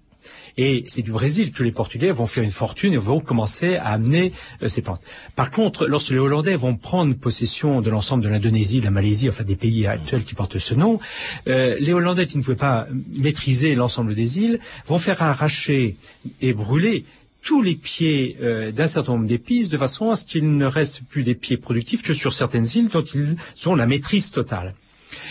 Et 0.57 0.83
c'est 0.87 1.01
du 1.01 1.11
Brésil 1.11 1.53
que 1.53 1.63
les 1.63 1.71
Portugais 1.71 2.11
vont 2.11 2.27
faire 2.27 2.43
une 2.43 2.51
fortune 2.51 2.93
et 2.93 2.97
vont 2.97 3.21
commencer 3.21 3.77
à 3.77 3.87
amener 3.87 4.33
ces 4.65 4.81
plantes. 4.81 5.05
Par 5.35 5.49
contre, 5.49 5.87
lorsque 5.87 6.11
les 6.11 6.19
Hollandais 6.19 6.55
vont 6.55 6.75
prendre 6.75 7.15
possession 7.15 7.79
de 7.79 7.89
l'ensemble 7.89 8.21
de 8.23 8.27
l'Indonésie, 8.29 8.81
de 8.81 8.85
la 8.85 8.91
Malaisie, 8.91 9.29
enfin 9.29 9.45
des 9.45 9.55
pays 9.55 9.87
actuels 9.87 10.25
qui 10.25 10.35
portent 10.35 10.57
ce 10.57 10.75
nom, 10.75 10.99
les 11.45 11.93
Hollandais 11.93 12.27
qui 12.27 12.37
ne 12.37 12.43
pouvaient 12.43 12.57
pas 12.57 12.85
maîtriser 13.13 13.75
l'ensemble 13.75 14.13
des 14.13 14.39
îles 14.39 14.59
vont 14.87 14.99
faire 14.99 15.21
arracher 15.21 15.95
et 16.41 16.53
brûler 16.53 17.05
tous 17.41 17.61
les 17.61 17.75
pieds 17.75 18.37
euh, 18.41 18.71
d'un 18.71 18.87
certain 18.87 19.13
nombre 19.13 19.27
d'épices 19.27 19.69
de 19.69 19.77
façon 19.77 20.09
à 20.09 20.15
ce 20.15 20.25
qu'il 20.25 20.57
ne 20.57 20.65
reste 20.65 21.03
plus 21.03 21.23
des 21.23 21.35
pieds 21.35 21.57
productifs 21.57 22.03
que 22.03 22.13
sur 22.13 22.33
certaines 22.33 22.67
îles 22.75 22.89
dont 22.89 23.03
ils 23.03 23.35
ont 23.65 23.75
la 23.75 23.87
maîtrise 23.87 24.31
totale. 24.31 24.75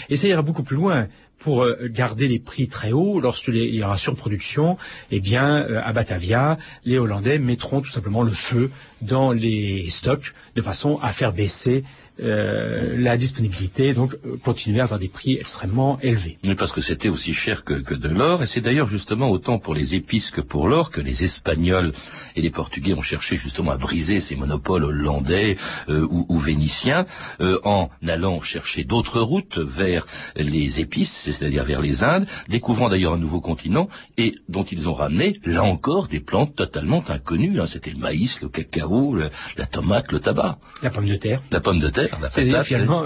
Et 0.09 0.17
ça 0.17 0.29
ira 0.29 0.43
beaucoup 0.43 0.62
plus 0.62 0.76
loin 0.76 1.09
pour 1.38 1.62
euh, 1.62 1.88
garder 1.88 2.29
les 2.29 2.38
prix 2.38 2.69
très 2.69 2.93
hauts 2.93 3.19
lorsqu'il 3.19 3.57
y 3.57 3.83
aura 3.83 3.97
surproduction, 3.97 4.76
eh 5.11 5.21
bien, 5.21 5.57
euh, 5.57 5.81
à 5.83 5.93
Batavia, 5.93 6.59
les 6.85 6.99
Hollandais 6.99 7.38
mettront 7.38 7.81
tout 7.81 7.90
simplement 7.90 8.23
le 8.23 8.31
feu 8.31 8.71
dans 9.00 9.33
les 9.33 9.88
stocks 9.88 10.35
de 10.55 10.62
façon 10.62 10.99
à 11.02 11.12
faire 11.12 11.33
baisser 11.33 11.85
euh, 12.22 12.96
la 12.96 13.16
disponibilité, 13.16 13.94
donc 13.94 14.14
euh, 14.24 14.36
continuer 14.42 14.80
à 14.80 14.84
avoir 14.84 15.00
des 15.00 15.08
prix 15.08 15.34
extrêmement 15.34 15.98
élevés. 16.02 16.38
Mais 16.44 16.54
parce 16.54 16.72
que 16.72 16.80
c'était 16.80 17.08
aussi 17.08 17.34
cher 17.34 17.64
que, 17.64 17.74
que 17.74 17.94
de 17.94 18.08
l'or, 18.08 18.42
et 18.42 18.46
c'est 18.46 18.60
d'ailleurs 18.60 18.88
justement 18.88 19.30
autant 19.30 19.58
pour 19.58 19.74
les 19.74 19.94
épices 19.94 20.30
que 20.30 20.40
pour 20.40 20.68
l'or 20.68 20.90
que 20.90 21.00
les 21.00 21.24
Espagnols 21.24 21.92
et 22.36 22.42
les 22.42 22.50
Portugais 22.50 22.94
ont 22.94 23.02
cherché 23.02 23.36
justement 23.36 23.72
à 23.72 23.76
briser 23.76 24.20
ces 24.20 24.36
monopoles 24.36 24.84
hollandais 24.84 25.56
euh, 25.88 26.06
ou, 26.10 26.26
ou, 26.28 26.38
vénitiens 26.38 27.06
euh, 27.40 27.58
en 27.64 27.90
allant 28.06 28.40
chercher 28.40 28.84
d'autres 28.84 29.20
routes 29.20 29.58
vers 29.58 30.06
les 30.36 30.80
épices, 30.80 31.12
c'est-à-dire 31.12 31.64
vers 31.64 31.80
les 31.80 32.04
Indes, 32.04 32.26
découvrant 32.48 32.88
d'ailleurs 32.88 33.14
un 33.14 33.18
nouveau 33.18 33.40
continent 33.40 33.88
et 34.16 34.34
dont 34.48 34.64
ils 34.64 34.88
ont 34.88 34.94
ramené, 34.94 35.40
là 35.44 35.62
encore, 35.62 36.08
des 36.08 36.20
plantes 36.20 36.54
totalement 36.54 37.02
inconnues. 37.08 37.60
Hein. 37.60 37.66
C'était 37.66 37.90
le 37.90 37.98
maïs, 37.98 38.40
le 38.40 38.48
cacao, 38.48 39.14
le, 39.14 39.30
la 39.56 39.66
tomate, 39.66 40.12
le 40.12 40.20
tabac. 40.20 40.58
La 40.82 40.90
pomme 40.90 41.08
de 41.08 41.16
terre. 41.16 41.42
La 41.50 41.60
pomme 41.60 41.78
de 41.78 41.88
terre. 41.88 42.10
C'est 42.31 42.64
finalement 42.64 43.05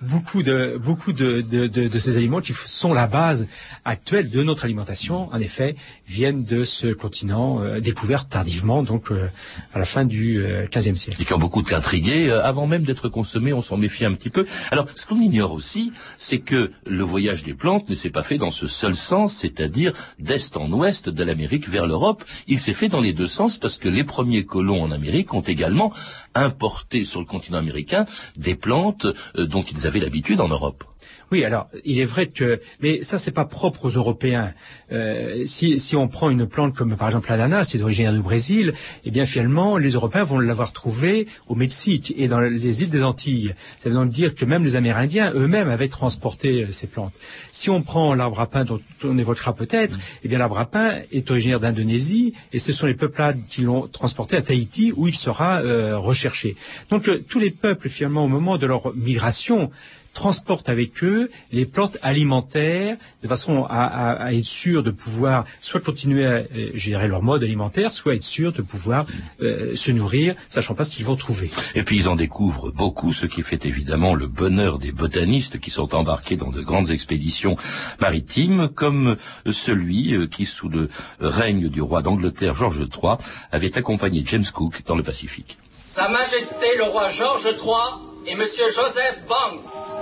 beaucoup 0.00 0.42
de 0.42 0.80
beaucoup 0.82 1.12
de, 1.12 1.40
de, 1.40 1.66
de, 1.66 1.88
de, 1.88 1.98
ces 1.98 2.16
aliments 2.16 2.40
qui 2.40 2.54
sont 2.66 2.92
la 2.92 3.06
base 3.06 3.46
actuelle 3.84 4.30
de 4.30 4.42
notre 4.42 4.64
alimentation. 4.64 5.28
En 5.32 5.40
effet, 5.40 5.74
viennent 6.06 6.44
de 6.44 6.64
ce 6.64 6.88
continent 6.88 7.60
euh, 7.60 7.80
découvert 7.80 8.28
tardivement, 8.28 8.82
donc 8.82 9.10
euh, 9.10 9.28
à 9.74 9.78
la 9.78 9.84
fin 9.84 10.04
du 10.04 10.38
euh, 10.38 10.66
XVe 10.70 10.94
siècle. 10.94 11.20
Et 11.20 11.24
qui 11.24 11.32
ont 11.32 11.38
beaucoup 11.38 11.62
intrigué. 11.70 12.28
Euh, 12.28 12.42
avant 12.44 12.66
même 12.66 12.84
d'être 12.84 13.08
consommés, 13.08 13.52
on 13.52 13.60
s'en 13.60 13.76
méfie 13.76 14.04
un 14.04 14.14
petit 14.14 14.30
peu. 14.30 14.46
Alors, 14.70 14.86
ce 14.94 15.06
qu'on 15.06 15.18
ignore 15.18 15.52
aussi, 15.52 15.92
c'est 16.16 16.38
que 16.38 16.72
le 16.86 17.02
voyage 17.02 17.42
des 17.42 17.54
plantes 17.54 17.88
ne 17.88 17.94
s'est 17.94 18.10
pas 18.10 18.22
fait 18.22 18.38
dans 18.38 18.50
ce 18.50 18.66
seul 18.66 18.96
sens, 18.96 19.34
c'est-à-dire 19.34 19.92
d'est 20.18 20.56
en 20.56 20.70
ouest, 20.72 21.08
de 21.08 21.24
l'Amérique 21.24 21.68
vers 21.68 21.86
l'Europe. 21.86 22.24
Il 22.46 22.58
s'est 22.58 22.74
fait 22.74 22.88
dans 22.88 23.00
les 23.00 23.12
deux 23.12 23.26
sens 23.26 23.58
parce 23.58 23.78
que 23.78 23.88
les 23.88 24.04
premiers 24.04 24.44
colons 24.44 24.82
en 24.82 24.90
Amérique 24.90 25.34
ont 25.34 25.40
également 25.40 25.92
importé 26.34 27.04
sur 27.04 27.20
le 27.20 27.26
continent 27.26 27.58
américain 27.58 28.06
des 28.36 28.54
plantes 28.54 29.06
euh, 29.36 29.46
dont 29.46 29.62
ils 29.62 29.86
avaient 29.86 30.00
l'habitude 30.00 30.40
en 30.40 30.48
Europe. 30.48 30.84
Oui, 31.32 31.44
alors 31.46 31.66
il 31.86 31.98
est 31.98 32.04
vrai 32.04 32.26
que, 32.26 32.60
mais 32.82 33.00
ça 33.00 33.16
c'est 33.16 33.30
pas 33.30 33.46
propre 33.46 33.86
aux 33.86 33.96
Européens. 33.96 34.52
Euh, 34.92 35.44
si, 35.44 35.78
si 35.78 35.96
on 35.96 36.06
prend 36.06 36.28
une 36.28 36.46
plante 36.46 36.74
comme 36.74 36.94
par 36.94 37.08
exemple 37.08 37.30
l'ananas, 37.30 37.68
qui 37.70 37.78
est 37.78 37.82
originaire 37.82 38.12
du 38.12 38.20
Brésil, 38.20 38.74
eh 39.06 39.10
bien 39.10 39.24
finalement 39.24 39.78
les 39.78 39.92
Européens 39.92 40.24
vont 40.24 40.38
l'avoir 40.38 40.72
trouvée 40.74 41.26
au 41.48 41.54
Mexique 41.54 42.12
et 42.18 42.28
dans 42.28 42.38
les 42.38 42.82
îles 42.82 42.90
des 42.90 43.02
Antilles. 43.02 43.54
Ça 43.78 43.88
veut 43.88 43.94
donc 43.94 44.10
dire 44.10 44.34
que 44.34 44.44
même 44.44 44.62
les 44.62 44.76
Amérindiens 44.76 45.32
eux-mêmes 45.34 45.70
avaient 45.70 45.88
transporté 45.88 46.64
euh, 46.64 46.70
ces 46.70 46.86
plantes. 46.86 47.14
Si 47.50 47.70
on 47.70 47.80
prend 47.80 48.12
l'arbre 48.14 48.38
à 48.40 48.46
pain 48.46 48.66
dont 48.66 48.82
on 49.02 49.16
évoquera 49.16 49.54
peut-être, 49.54 49.98
eh 50.24 50.28
bien 50.28 50.36
l'arbre 50.36 50.58
à 50.58 50.66
pain 50.66 51.00
est 51.12 51.30
originaire 51.30 51.60
d'Indonésie 51.60 52.34
et 52.52 52.58
ce 52.58 52.74
sont 52.74 52.84
les 52.86 52.92
peuplades 52.94 53.40
qui 53.48 53.62
l'ont 53.62 53.88
transporté 53.88 54.36
à 54.36 54.42
Tahiti 54.42 54.92
où 54.94 55.08
il 55.08 55.14
sera 55.14 55.62
euh, 55.62 55.96
recherché. 55.96 56.56
Donc 56.90 57.08
euh, 57.08 57.24
tous 57.26 57.38
les 57.38 57.50
peuples 57.50 57.88
finalement 57.88 58.26
au 58.26 58.28
moment 58.28 58.58
de 58.58 58.66
leur 58.66 58.94
migration 58.94 59.70
transportent 60.14 60.68
avec 60.68 61.02
eux 61.04 61.30
les 61.52 61.66
plantes 61.66 61.98
alimentaires 62.02 62.96
de 63.22 63.28
façon 63.28 63.64
à, 63.64 63.84
à, 63.84 64.12
à 64.24 64.32
être 64.32 64.44
sûr 64.44 64.82
de 64.82 64.90
pouvoir 64.90 65.44
soit 65.60 65.80
continuer 65.80 66.26
à 66.26 66.30
euh, 66.30 66.70
gérer 66.74 67.08
leur 67.08 67.22
mode 67.22 67.42
alimentaire, 67.42 67.92
soit 67.92 68.14
être 68.14 68.22
sûr 68.22 68.52
de 68.52 68.62
pouvoir 68.62 69.06
euh, 69.40 69.74
se 69.74 69.90
nourrir, 69.90 70.34
sachant 70.48 70.74
pas 70.74 70.84
ce 70.84 70.96
qu'ils 70.96 71.06
vont 71.06 71.16
trouver. 71.16 71.50
Et 71.74 71.82
puis 71.82 71.96
ils 71.96 72.08
en 72.08 72.16
découvrent 72.16 72.70
beaucoup, 72.70 73.12
ce 73.12 73.26
qui 73.26 73.42
fait 73.42 73.64
évidemment 73.64 74.14
le 74.14 74.26
bonheur 74.26 74.78
des 74.78 74.92
botanistes 74.92 75.58
qui 75.60 75.70
sont 75.70 75.94
embarqués 75.94 76.36
dans 76.36 76.50
de 76.50 76.60
grandes 76.60 76.90
expéditions 76.90 77.56
maritimes, 78.00 78.68
comme 78.68 79.16
celui 79.46 80.14
euh, 80.14 80.26
qui, 80.26 80.46
sous 80.46 80.68
le 80.68 80.88
règne 81.20 81.68
du 81.68 81.80
roi 81.80 82.02
d'Angleterre 82.02 82.54
George 82.54 82.80
III, 82.80 83.16
avait 83.50 83.76
accompagné 83.76 84.22
James 84.26 84.44
Cook 84.52 84.82
dans 84.86 84.96
le 84.96 85.02
Pacifique. 85.02 85.58
Sa 85.70 86.08
Majesté 86.08 86.66
le 86.76 86.84
roi 86.84 87.08
George 87.10 87.46
III 87.46 88.11
et 88.26 88.34
Monsieur 88.34 88.70
Joseph 88.70 89.24
Banks. 89.28 89.94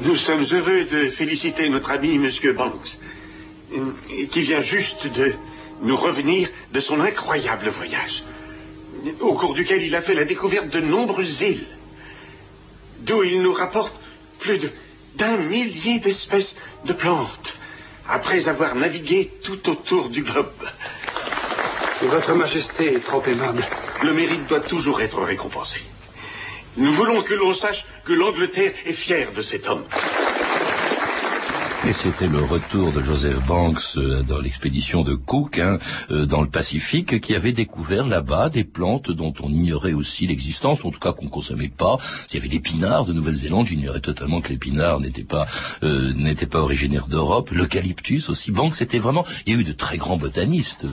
Nous 0.00 0.16
sommes 0.16 0.44
heureux 0.52 0.84
de 0.84 1.10
féliciter 1.10 1.68
notre 1.68 1.90
ami 1.90 2.18
Monsieur 2.18 2.52
Banks, 2.52 2.98
qui 4.30 4.42
vient 4.42 4.60
juste 4.60 5.06
de 5.06 5.34
nous 5.82 5.96
revenir 5.96 6.48
de 6.72 6.80
son 6.80 7.00
incroyable 7.00 7.68
voyage, 7.68 8.24
au 9.20 9.34
cours 9.34 9.54
duquel 9.54 9.82
il 9.82 9.94
a 9.96 10.00
fait 10.00 10.14
la 10.14 10.24
découverte 10.24 10.68
de 10.68 10.80
nombreuses 10.80 11.40
îles, 11.42 11.66
d'où 13.00 13.24
il 13.24 13.42
nous 13.42 13.52
rapporte 13.52 13.94
plus 14.38 14.60
d'un 15.16 15.36
millier 15.38 15.98
d'espèces 15.98 16.56
de 16.84 16.92
plantes, 16.92 17.56
après 18.08 18.48
avoir 18.48 18.74
navigué 18.76 19.32
tout 19.42 19.68
autour 19.68 20.08
du 20.08 20.22
globe. 20.22 20.52
Votre 22.02 22.34
Majesté 22.34 22.94
est 22.94 23.00
trop 23.04 23.22
aimable. 23.26 23.64
Le 24.04 24.12
mérite 24.12 24.46
doit 24.46 24.60
toujours 24.60 25.00
être 25.00 25.20
récompensé. 25.20 25.80
Nous 26.78 26.92
voulons 26.92 27.22
que 27.22 27.34
l'on 27.34 27.52
sache 27.52 27.86
que 28.04 28.12
l'Angleterre 28.12 28.72
est 28.86 28.92
fière 28.92 29.32
de 29.32 29.42
cet 29.42 29.68
homme. 29.68 29.82
Et 31.88 31.92
c'était 31.92 32.28
le 32.28 32.38
retour 32.38 32.92
de 32.92 33.00
Joseph 33.00 33.44
Banks 33.46 33.96
euh, 33.96 34.22
dans 34.22 34.38
l'expédition 34.38 35.02
de 35.02 35.14
Cook 35.14 35.58
hein, 35.58 35.78
euh, 36.10 36.26
dans 36.26 36.42
le 36.42 36.48
Pacifique 36.48 37.20
qui 37.20 37.34
avait 37.34 37.52
découvert 37.52 38.06
là-bas 38.06 38.48
des 38.48 38.62
plantes 38.62 39.10
dont 39.10 39.32
on 39.40 39.48
ignorait 39.48 39.92
aussi 39.92 40.26
l'existence, 40.26 40.84
en 40.84 40.90
tout 40.90 41.00
cas 41.00 41.12
qu'on 41.12 41.28
consommait 41.28 41.70
pas. 41.70 41.96
Il 42.28 42.34
y 42.34 42.38
avait 42.38 42.48
l'épinard 42.48 43.06
de 43.06 43.12
Nouvelle-Zélande, 43.12 43.66
j'ignorais 43.66 44.00
totalement 44.00 44.40
que 44.40 44.50
l'épinard 44.50 45.00
n'était 45.00 45.24
pas 45.24 45.46
euh, 45.82 46.12
n'était 46.14 46.46
pas 46.46 46.60
originaire 46.60 47.06
d'Europe. 47.06 47.50
L'eucalyptus 47.50 48.28
aussi. 48.28 48.52
Banks 48.52 48.74
c'était 48.74 48.98
vraiment. 48.98 49.24
Il 49.46 49.54
y 49.54 49.56
a 49.56 49.60
eu 49.60 49.64
de 49.64 49.72
très 49.72 49.96
grands 49.96 50.16
botanistes. 50.16 50.84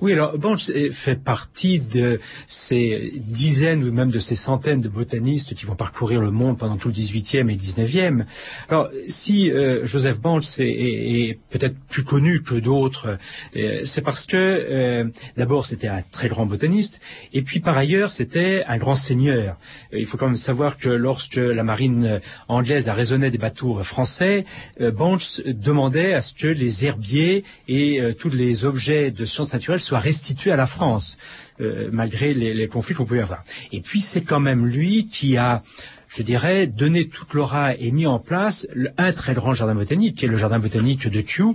Oui, 0.00 0.14
alors 0.14 0.38
Banks 0.38 0.70
est- 0.70 0.90
fait 0.90 1.16
partie 1.22 1.78
de 1.78 2.20
ces 2.46 3.12
dizaines 3.16 3.84
ou 3.84 3.92
même 3.92 4.10
de 4.10 4.18
ces 4.18 4.34
centaines 4.34 4.80
de 4.80 4.88
botanistes 4.88 5.54
qui 5.54 5.66
vont 5.66 5.74
parcourir 5.74 6.22
le 6.22 6.30
monde 6.30 6.56
pendant 6.58 6.78
tout 6.78 6.88
le 6.88 6.94
18e 6.94 7.50
et 7.50 7.52
le 7.54 7.58
19e. 7.58 8.24
Alors, 8.70 8.88
si 9.06 9.50
euh, 9.50 9.84
Joseph 9.84 10.18
Banks 10.18 10.44
est, 10.58 11.38
peut-être 11.50 11.76
plus 11.88 12.02
connu 12.04 12.42
que 12.42 12.54
d'autres, 12.54 13.18
euh, 13.56 13.80
c'est 13.84 14.00
parce 14.00 14.24
que 14.24 14.36
euh, 14.38 15.04
d'abord 15.36 15.66
c'était 15.66 15.88
un 15.88 16.02
très 16.10 16.28
grand 16.28 16.46
botaniste, 16.46 17.00
et 17.34 17.42
puis 17.42 17.60
par 17.60 17.76
ailleurs 17.76 18.10
c'était 18.10 18.64
un 18.66 18.78
grand 18.78 18.94
seigneur. 18.94 19.58
Euh, 19.92 19.98
Il 19.98 20.06
faut 20.06 20.16
quand 20.16 20.26
même 20.26 20.34
savoir 20.34 20.78
que 20.78 20.88
lorsque 20.88 21.36
la 21.36 21.62
marine 21.62 22.04
euh, 22.06 22.18
anglaise 22.48 22.88
a 22.88 22.94
raisonné 22.94 23.30
des 23.30 23.38
bateaux 23.38 23.78
euh, 23.78 23.82
français, 23.82 24.46
euh, 24.80 24.90
Banks 24.90 25.42
demandait 25.46 26.14
à 26.14 26.22
ce 26.22 26.32
que 26.32 26.46
les 26.48 26.86
herbiers 26.86 27.44
et 27.68 28.00
euh, 28.00 28.14
tous 28.14 28.30
les 28.30 28.64
objets 28.64 29.10
de 29.10 29.24
sciences 29.26 29.52
naturelles 29.52 29.80
soient 29.90 29.98
restitués 29.98 30.52
à 30.52 30.56
la 30.56 30.66
France, 30.66 31.18
euh, 31.60 31.88
malgré 31.92 32.32
les, 32.32 32.54
les 32.54 32.68
conflits 32.68 32.94
qu'on 32.94 33.04
pouvait 33.04 33.22
avoir. 33.22 33.42
Et 33.72 33.80
puis 33.80 34.00
c'est 34.00 34.22
quand 34.22 34.38
même 34.38 34.66
lui 34.66 35.08
qui 35.08 35.36
a 35.36 35.62
je 36.10 36.22
dirais, 36.22 36.66
donné 36.66 37.08
toute 37.08 37.32
l'aura 37.34 37.74
et 37.74 37.92
mis 37.92 38.06
en 38.06 38.18
place 38.18 38.66
un 38.98 39.12
très 39.12 39.32
grand 39.32 39.54
jardin 39.54 39.76
botanique, 39.76 40.16
qui 40.18 40.24
est 40.24 40.28
le 40.28 40.36
jardin 40.36 40.58
botanique 40.58 41.08
de 41.08 41.20
Kew. 41.20 41.54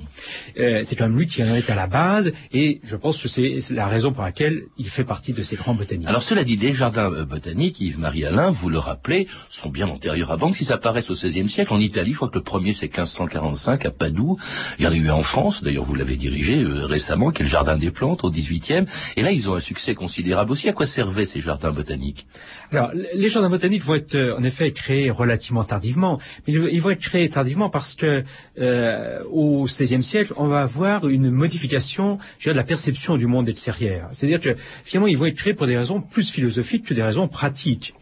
Euh, 0.57 0.81
c'est 0.83 0.95
quand 0.95 1.07
même 1.07 1.17
lui 1.17 1.27
qui 1.27 1.43
en 1.43 1.53
est 1.53 1.69
à 1.69 1.75
la 1.75 1.87
base, 1.87 2.31
et 2.53 2.79
je 2.83 2.95
pense 2.95 3.21
que 3.21 3.27
c'est 3.27 3.59
la 3.71 3.87
raison 3.87 4.13
pour 4.13 4.23
laquelle 4.23 4.63
il 4.77 4.87
fait 4.87 5.03
partie 5.03 5.33
de 5.33 5.41
ces 5.41 5.57
grands 5.57 5.75
botanistes. 5.75 6.09
Alors 6.09 6.21
cela 6.21 6.45
dit, 6.45 6.55
les 6.55 6.73
jardins 6.73 7.11
euh, 7.11 7.25
botaniques, 7.25 7.81
Yves-Marie 7.81 8.25
Alain, 8.25 8.49
vous 8.49 8.69
le 8.69 8.79
rappelez, 8.79 9.27
sont 9.49 9.69
bien 9.69 9.89
antérieurs 9.89 10.31
à 10.31 10.37
Banks. 10.37 10.61
Ils 10.61 10.71
apparaissent 10.71 11.09
au 11.09 11.15
XVIe 11.15 11.49
siècle 11.49 11.73
en 11.73 11.79
Italie. 11.79 12.11
Je 12.11 12.17
crois 12.17 12.29
que 12.29 12.37
le 12.37 12.43
premier 12.43 12.73
c'est 12.73 12.85
1545 12.85 13.85
à 13.85 13.91
Padoue. 13.91 14.37
Il 14.79 14.85
y 14.85 14.87
en 14.87 14.91
a 14.91 14.95
eu 14.95 15.09
en 15.09 15.21
France, 15.21 15.63
d'ailleurs 15.63 15.83
vous 15.83 15.95
l'avez 15.95 16.15
dirigé 16.15 16.63
euh, 16.63 16.85
récemment, 16.85 17.31
qui 17.31 17.41
est 17.41 17.45
le 17.45 17.51
jardin 17.51 17.77
des 17.77 17.91
plantes 17.91 18.23
au 18.23 18.31
XVIIIe. 18.31 18.85
Et 19.17 19.21
là 19.21 19.31
ils 19.31 19.49
ont 19.49 19.55
un 19.55 19.59
succès 19.59 19.95
considérable 19.95 20.53
aussi. 20.53 20.69
À 20.69 20.73
quoi 20.73 20.85
servaient 20.85 21.25
ces 21.25 21.41
jardins 21.41 21.71
botaniques? 21.71 22.25
Alors, 22.71 22.91
les 22.93 23.29
jardins 23.29 23.49
botaniques 23.49 23.83
vont 23.83 23.95
être 23.95 24.15
euh, 24.15 24.37
effet 24.45 24.71
créés 24.71 25.09
relativement 25.09 25.63
tardivement, 25.63 26.19
mais 26.47 26.53
ils 26.53 26.81
vont 26.81 26.91
être 26.91 27.01
créés 27.01 27.29
tardivement 27.29 27.69
parce 27.69 27.95
que 27.95 28.23
euh, 28.59 29.23
au 29.29 29.65
XVIe 29.65 30.03
siècle, 30.03 30.33
on 30.37 30.47
va 30.47 30.61
avoir 30.61 31.07
une 31.07 31.29
modification 31.29 32.19
de 32.45 32.51
la 32.51 32.63
perception 32.63 33.17
du 33.17 33.27
monde 33.27 33.49
extérieur. 33.49 34.07
C'est-à-dire 34.11 34.39
que 34.39 34.55
finalement, 34.83 35.07
ils 35.07 35.17
vont 35.17 35.25
être 35.25 35.35
créés 35.35 35.53
pour 35.53 35.67
des 35.67 35.77
raisons 35.77 35.99
plus 36.01 36.29
philosophiques 36.31 36.85
que 36.85 36.93
des 36.93 37.03
raisons 37.03 37.27
pratiques. 37.27 37.95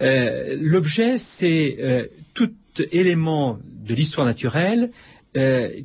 Euh, 0.00 0.56
L'objet, 0.60 1.18
c'est 1.18 1.76
euh, 1.80 2.06
tout 2.34 2.52
élément 2.92 3.58
de 3.64 3.94
l'histoire 3.94 4.26
naturelle, 4.26 4.90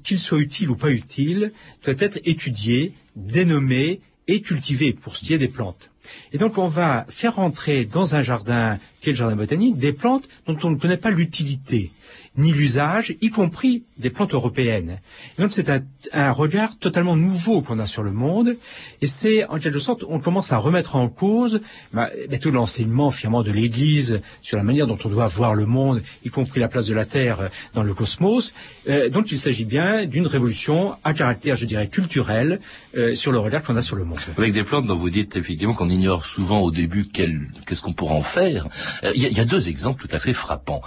qu'il 0.04 0.18
soit 0.18 0.40
utile 0.40 0.72
ou 0.72 0.76
pas 0.76 0.90
utile, 0.90 1.52
doit 1.84 1.94
être 2.00 2.20
étudié, 2.26 2.94
dénommé 3.16 4.02
et 4.28 4.42
cultivé 4.42 4.94
pour 4.94 5.16
ce 5.16 5.26
qui 5.26 5.34
est 5.34 5.38
des 5.38 5.48
plantes. 5.48 5.93
Et 6.32 6.38
donc 6.38 6.58
on 6.58 6.68
va 6.68 7.06
faire 7.10 7.40
entrer 7.40 7.86
dans 7.86 8.16
un 8.16 8.22
jardin, 8.22 8.80
qui 9.00 9.10
est 9.10 9.14
le 9.14 9.18
jardin 9.18 9.36
botanique, 9.36 9.78
des 9.78 9.94
plantes 9.94 10.28
dont 10.48 10.58
on 10.64 10.70
ne 10.72 10.78
connaît 10.78 10.98
pas 10.98 11.12
l'utilité, 11.12 11.92
ni 12.38 12.52
l'usage, 12.52 13.16
y 13.22 13.30
compris 13.30 13.84
des 13.98 14.10
plantes 14.10 14.34
européennes. 14.34 15.00
Donc 15.38 15.52
c'est 15.52 15.70
un, 15.70 16.32
regard 16.32 16.78
totalement 16.80 17.16
nouveau 17.16 17.62
qu'on 17.62 17.78
a 17.80 17.86
sur 17.86 18.02
le 18.02 18.12
monde, 18.12 18.56
et 19.02 19.08
c'est 19.08 19.46
en 19.46 19.60
quelque 19.60 19.80
sorte, 19.80 20.04
on 20.10 20.20
commence 20.20 20.52
à 20.52 20.58
remettre 20.58 20.96
en 20.96 21.10
cause 21.10 21.62
bah, 21.94 22.10
bah, 22.30 22.38
tout 22.40 22.50
l'enseignement 22.50 23.12
finalement 23.12 23.44
de 23.44 23.52
l'Église 23.52 24.22
sur 24.42 24.58
la 24.58 24.64
manière 24.64 24.88
dont 24.88 24.98
on 25.06 25.10
doit 25.10 25.28
voir 25.28 25.54
le 25.54 25.66
monde, 25.66 26.02
y 26.26 26.30
compris 26.30 26.60
la 26.60 26.68
place 26.68 26.88
de 26.88 26.96
la 26.96 27.06
Terre 27.06 27.40
euh, 27.42 27.48
dans 27.76 27.84
le 27.84 27.94
cosmos. 27.94 28.54
Euh, 28.90 29.10
donc 29.10 29.32
il 29.32 29.38
s'agit 29.38 29.66
bien 29.66 30.06
d'une 30.06 30.26
révolution 30.26 30.96
à 31.04 31.14
caractère, 31.14 31.56
je 31.56 31.68
dirais, 31.68 31.88
culturel 31.88 32.60
euh, 32.98 33.14
sur 33.14 33.32
le 33.32 33.38
regard 33.38 33.62
qu'on 33.62 33.76
a 33.76 33.82
sur 33.84 33.96
le 33.96 34.06
monde. 34.06 34.20
Avec 34.38 34.54
des 34.54 34.64
plantes 34.64 34.88
dont 34.88 34.96
vous 34.96 35.12
dites 35.12 35.36
effectivement 35.36 35.74
qu'on 35.76 35.90
ignore 35.90 36.26
souvent 36.26 36.60
au 36.62 36.72
début 36.72 37.06
qu'est-ce 37.08 37.82
qu'on 37.84 37.94
pourra 37.94 38.16
en 38.16 38.22
faire. 38.24 38.68
Il 39.16 39.22
y, 39.22 39.40
a- 39.40 39.46
deux 39.46 39.68
exemples 39.68 40.08
tout 40.08 40.16
à 40.16 40.20
fait 40.20 40.32
frappants 40.34 40.82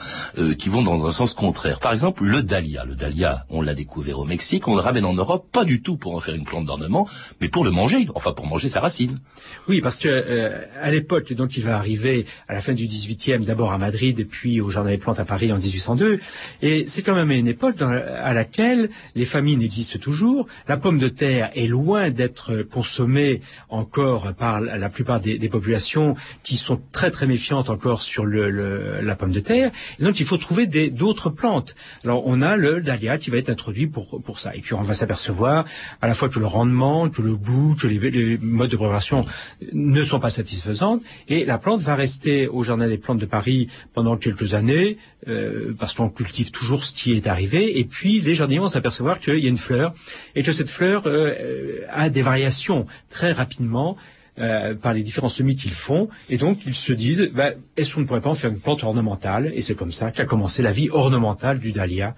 qui 0.58 0.68
vont 0.70 0.82
dans 0.82 1.06
un 1.06 1.12
sens 1.12 1.35
contraire. 1.36 1.78
Par 1.78 1.92
exemple, 1.92 2.24
le 2.24 2.42
dahlia. 2.42 2.84
Le 2.84 2.96
dahlia, 2.96 3.46
on 3.50 3.62
l'a 3.62 3.74
découvert 3.74 4.18
au 4.18 4.24
Mexique, 4.24 4.66
on 4.66 4.74
le 4.74 4.80
ramène 4.80 5.04
en 5.04 5.14
Europe, 5.14 5.46
pas 5.52 5.64
du 5.64 5.82
tout 5.82 5.96
pour 5.96 6.16
en 6.16 6.20
faire 6.20 6.34
une 6.34 6.44
plante 6.44 6.64
d'ornement, 6.64 7.08
mais 7.40 7.48
pour 7.48 7.64
le 7.64 7.70
manger, 7.70 8.08
enfin 8.14 8.32
pour 8.32 8.46
manger 8.46 8.68
sa 8.68 8.80
racine. 8.80 9.20
Oui, 9.68 9.80
parce 9.80 10.00
que 10.00 10.08
euh, 10.08 10.64
à 10.80 10.90
l'époque, 10.90 11.32
donc 11.34 11.56
il 11.56 11.62
va 11.62 11.76
arriver 11.76 12.26
à 12.48 12.54
la 12.54 12.60
fin 12.60 12.72
du 12.72 12.86
XVIIIe, 12.86 13.44
d'abord 13.44 13.72
à 13.72 13.78
Madrid 13.78 14.18
et 14.18 14.24
puis 14.24 14.60
au 14.60 14.70
Jardin 14.70 14.90
des 14.90 14.98
Plantes 14.98 15.20
à 15.20 15.24
Paris 15.24 15.52
en 15.52 15.58
1802. 15.58 16.18
Et 16.62 16.84
c'est 16.86 17.02
quand 17.02 17.14
même 17.14 17.30
une 17.30 17.48
époque 17.48 17.80
à 17.82 18.32
laquelle 18.32 18.90
les 19.14 19.24
famines 19.24 19.62
existent 19.62 19.98
toujours. 19.98 20.46
La 20.68 20.76
pomme 20.76 20.98
de 20.98 21.08
terre 21.08 21.50
est 21.54 21.66
loin 21.66 22.10
d'être 22.10 22.62
consommée 22.62 23.42
encore 23.68 24.32
par 24.34 24.60
la 24.60 24.88
plupart 24.88 25.20
des, 25.20 25.48
populations 25.48 26.16
qui 26.42 26.56
sont 26.56 26.80
très 26.90 27.10
très 27.10 27.26
méfiantes 27.26 27.70
encore 27.70 28.02
sur 28.02 28.26
la 28.26 29.16
pomme 29.16 29.32
de 29.32 29.40
terre. 29.40 29.70
Et 30.00 30.02
donc 30.02 30.18
il 30.18 30.26
faut 30.26 30.38
trouver 30.38 30.66
des- 30.66 30.90
Alors 32.04 32.22
on 32.26 32.42
a 32.42 32.56
le 32.56 32.80
dahlia 32.80 33.18
qui 33.18 33.30
va 33.30 33.38
être 33.38 33.50
introduit 33.50 33.86
pour, 33.86 34.22
pour 34.22 34.38
ça. 34.38 34.54
Et 34.54 34.60
puis 34.60 34.74
on 34.74 34.82
va 34.82 34.94
s'apercevoir 34.94 35.64
à 36.00 36.06
la 36.06 36.14
fois 36.14 36.28
que 36.28 36.38
le 36.38 36.46
rendement, 36.46 37.08
que 37.08 37.22
le 37.22 37.36
goût, 37.36 37.74
que 37.74 37.86
les, 37.86 38.38
modes 38.38 38.70
de 38.70 38.76
préparation 38.76 39.24
ne 39.72 40.02
sont 40.02 40.20
pas 40.20 40.30
satisfaisantes. 40.30 41.02
Et 41.28 41.44
la 41.44 41.58
plante 41.58 41.80
va 41.80 41.94
rester 41.94 42.48
au 42.48 42.62
Jardin 42.62 42.88
des 42.88 42.98
plantes 42.98 43.18
de 43.18 43.26
Paris 43.26 43.68
pendant 43.94 44.16
quelques 44.16 44.54
années, 44.54 44.98
euh, 45.28 45.74
parce 45.78 45.94
qu'on 45.94 46.08
cultive 46.08 46.50
toujours 46.50 46.84
ce 46.84 46.92
qui 46.92 47.12
est 47.14 47.26
arrivé. 47.26 47.78
Et 47.78 47.84
puis 47.84 48.20
les 48.20 48.34
jardiniers 48.34 48.60
vont 48.60 48.68
s'apercevoir 48.68 49.18
qu'il 49.18 49.38
y 49.38 49.46
a 49.46 49.48
une 49.48 49.56
fleur, 49.56 49.94
et 50.34 50.42
que 50.42 50.52
cette 50.52 50.68
fleur 50.68 51.02
euh, 51.06 51.80
a 51.92 52.10
des 52.10 52.22
variations 52.22 52.86
très 53.10 53.32
rapidement. 53.32 53.96
Euh, 54.38 54.74
par 54.74 54.92
les 54.92 55.02
différents 55.02 55.28
semis 55.28 55.56
qu'ils 55.56 55.72
font, 55.72 56.08
et 56.28 56.36
donc 56.38 56.58
ils 56.66 56.74
se 56.74 56.92
disent, 56.92 57.30
bah, 57.34 57.50
est-ce 57.76 57.94
qu'on 57.94 58.00
ne 58.02 58.06
pourrait 58.06 58.20
pas 58.20 58.30
en 58.30 58.34
faire 58.34 58.50
une 58.50 58.60
plante 58.60 58.84
ornementale? 58.84 59.50
Et 59.54 59.62
c'est 59.62 59.74
comme 59.74 59.92
ça 59.92 60.10
qu'a 60.10 60.24
commencé 60.26 60.62
la 60.62 60.72
vie 60.72 60.90
ornementale 60.90 61.58
du 61.58 61.72
dahlia. 61.72 62.14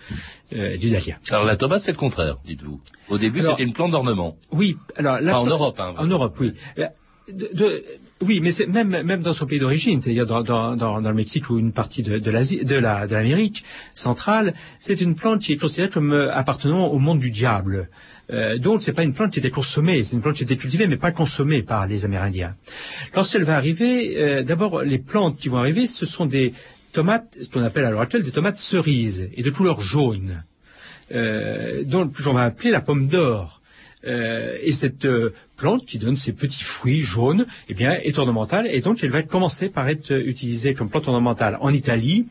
euh, 0.53 0.77
du 0.79 0.90
dahlia. 0.90 1.16
Alors 1.31 1.45
la 1.45 1.57
tomate, 1.57 1.83
c'est 1.83 1.92
le 1.92 1.97
contraire, 1.99 2.37
dites-vous. 2.47 2.81
Au 3.09 3.19
début, 3.19 3.40
Alors- 3.40 3.53
c'était 3.53 3.64
une 3.69 3.73
plante 3.75 3.90
d'ornement. 3.92 4.37
Oui, 4.51 4.77
alors 4.97 5.19
Enfin, 5.23 5.35
en 5.37 5.47
Europe, 5.47 5.79
hein, 5.81 5.95
en 5.99 6.07
Europe, 6.07 6.37
oui. 6.40 6.55
Euh, 6.79 6.87
de- 7.31 7.51
de- 7.53 7.85
oui, 8.23 8.40
mais 8.40 8.51
c'est 8.51 8.66
même 8.66 8.88
même 9.03 9.21
dans 9.21 9.35
son 9.35 9.45
pays 9.47 9.59
d'origine, 9.59 10.01
c'est-à-dire 10.03 10.27
dans, 10.27 10.42
dans, 10.42 10.99
le 11.01 11.12
Mexique 11.14 11.51
ou 11.51 11.59
une 11.59 11.73
partie 11.73 12.03
de, 12.03 12.19
de 12.19 12.31
l'Asie, 12.31 12.64
de 12.64 12.75
la 12.75 13.07
de 13.07 13.12
l'Amérique 13.14 13.64
centrale, 13.95 14.55
c'est 14.81 15.01
une 15.03 15.14
plante 15.14 15.40
qui 15.42 15.53
est 15.53 15.57
considérée 15.59 15.90
comme 15.90 16.12
appartenant 16.33 16.87
au 16.88 16.99
monde 16.99 17.21
du 17.21 17.31
diable. 17.31 17.90
Euh, 18.31 18.59
donc 18.59 18.83
c'est 18.83 18.93
pas 18.93 19.05
une 19.05 19.14
plante 19.14 19.33
qui 19.33 19.38
était 19.38 19.51
consommée, 19.51 20.03
c'est 20.03 20.14
une 20.14 20.21
plante 20.23 20.37
qui 20.37 20.43
était 20.43 20.57
cultivée 20.57 20.87
mais 20.87 20.99
pas 20.99 21.12
consommée 21.12 21.62
par 21.62 21.87
les 21.87 22.05
Amérindiens. 22.05 22.57
Lorsqu'elle 23.14 23.45
va 23.45 23.57
arriver, 23.57 24.21
euh, 24.21 24.43
d'abord 24.43 24.83
les 24.83 24.99
plantes 24.99 25.38
qui 25.38 25.49
vont 25.49 25.57
arriver, 25.59 25.87
ce 25.87 26.05
sont 26.05 26.27
des 26.27 26.53
tomates, 26.93 27.38
ce 27.41 27.49
qu'on 27.49 27.62
appelle 27.62 27.85
à 27.85 27.91
l'heure 27.91 28.03
actuelle 28.03 28.23
des 28.23 28.31
tomates 28.31 28.59
cerises 28.59 29.31
et 29.35 29.43
de 29.43 29.51
couleur 29.51 29.81
jaune, 29.81 30.45
euh, 31.12 31.85
donc 31.85 32.14
on 32.27 32.33
va 32.35 32.45
appeler 32.45 32.71
la 32.71 32.81
pomme 32.81 33.09
d'or. 33.09 33.59
Euh, 34.07 34.57
et 34.62 34.71
cette 34.71 35.07
euh, 35.07 35.35
plante 35.59 35.85
qui 35.85 35.99
donne 35.99 36.16
ses 36.16 36.33
petits 36.33 36.62
fruits 36.62 37.03
jaunes, 37.03 37.44
eh 37.68 37.75
bien, 37.75 37.92
est 38.03 38.16
ornementale 38.16 38.66
et 38.71 38.81
donc 38.81 39.03
elle 39.03 39.11
va 39.11 39.23
commencer 39.23 39.68
par 39.68 39.88
être 39.88 40.12
utilisée 40.12 40.73
comme 40.73 40.88
plante 40.88 41.09
ornementale 41.09 41.59
en 41.61 41.75
Italie. 41.75 42.27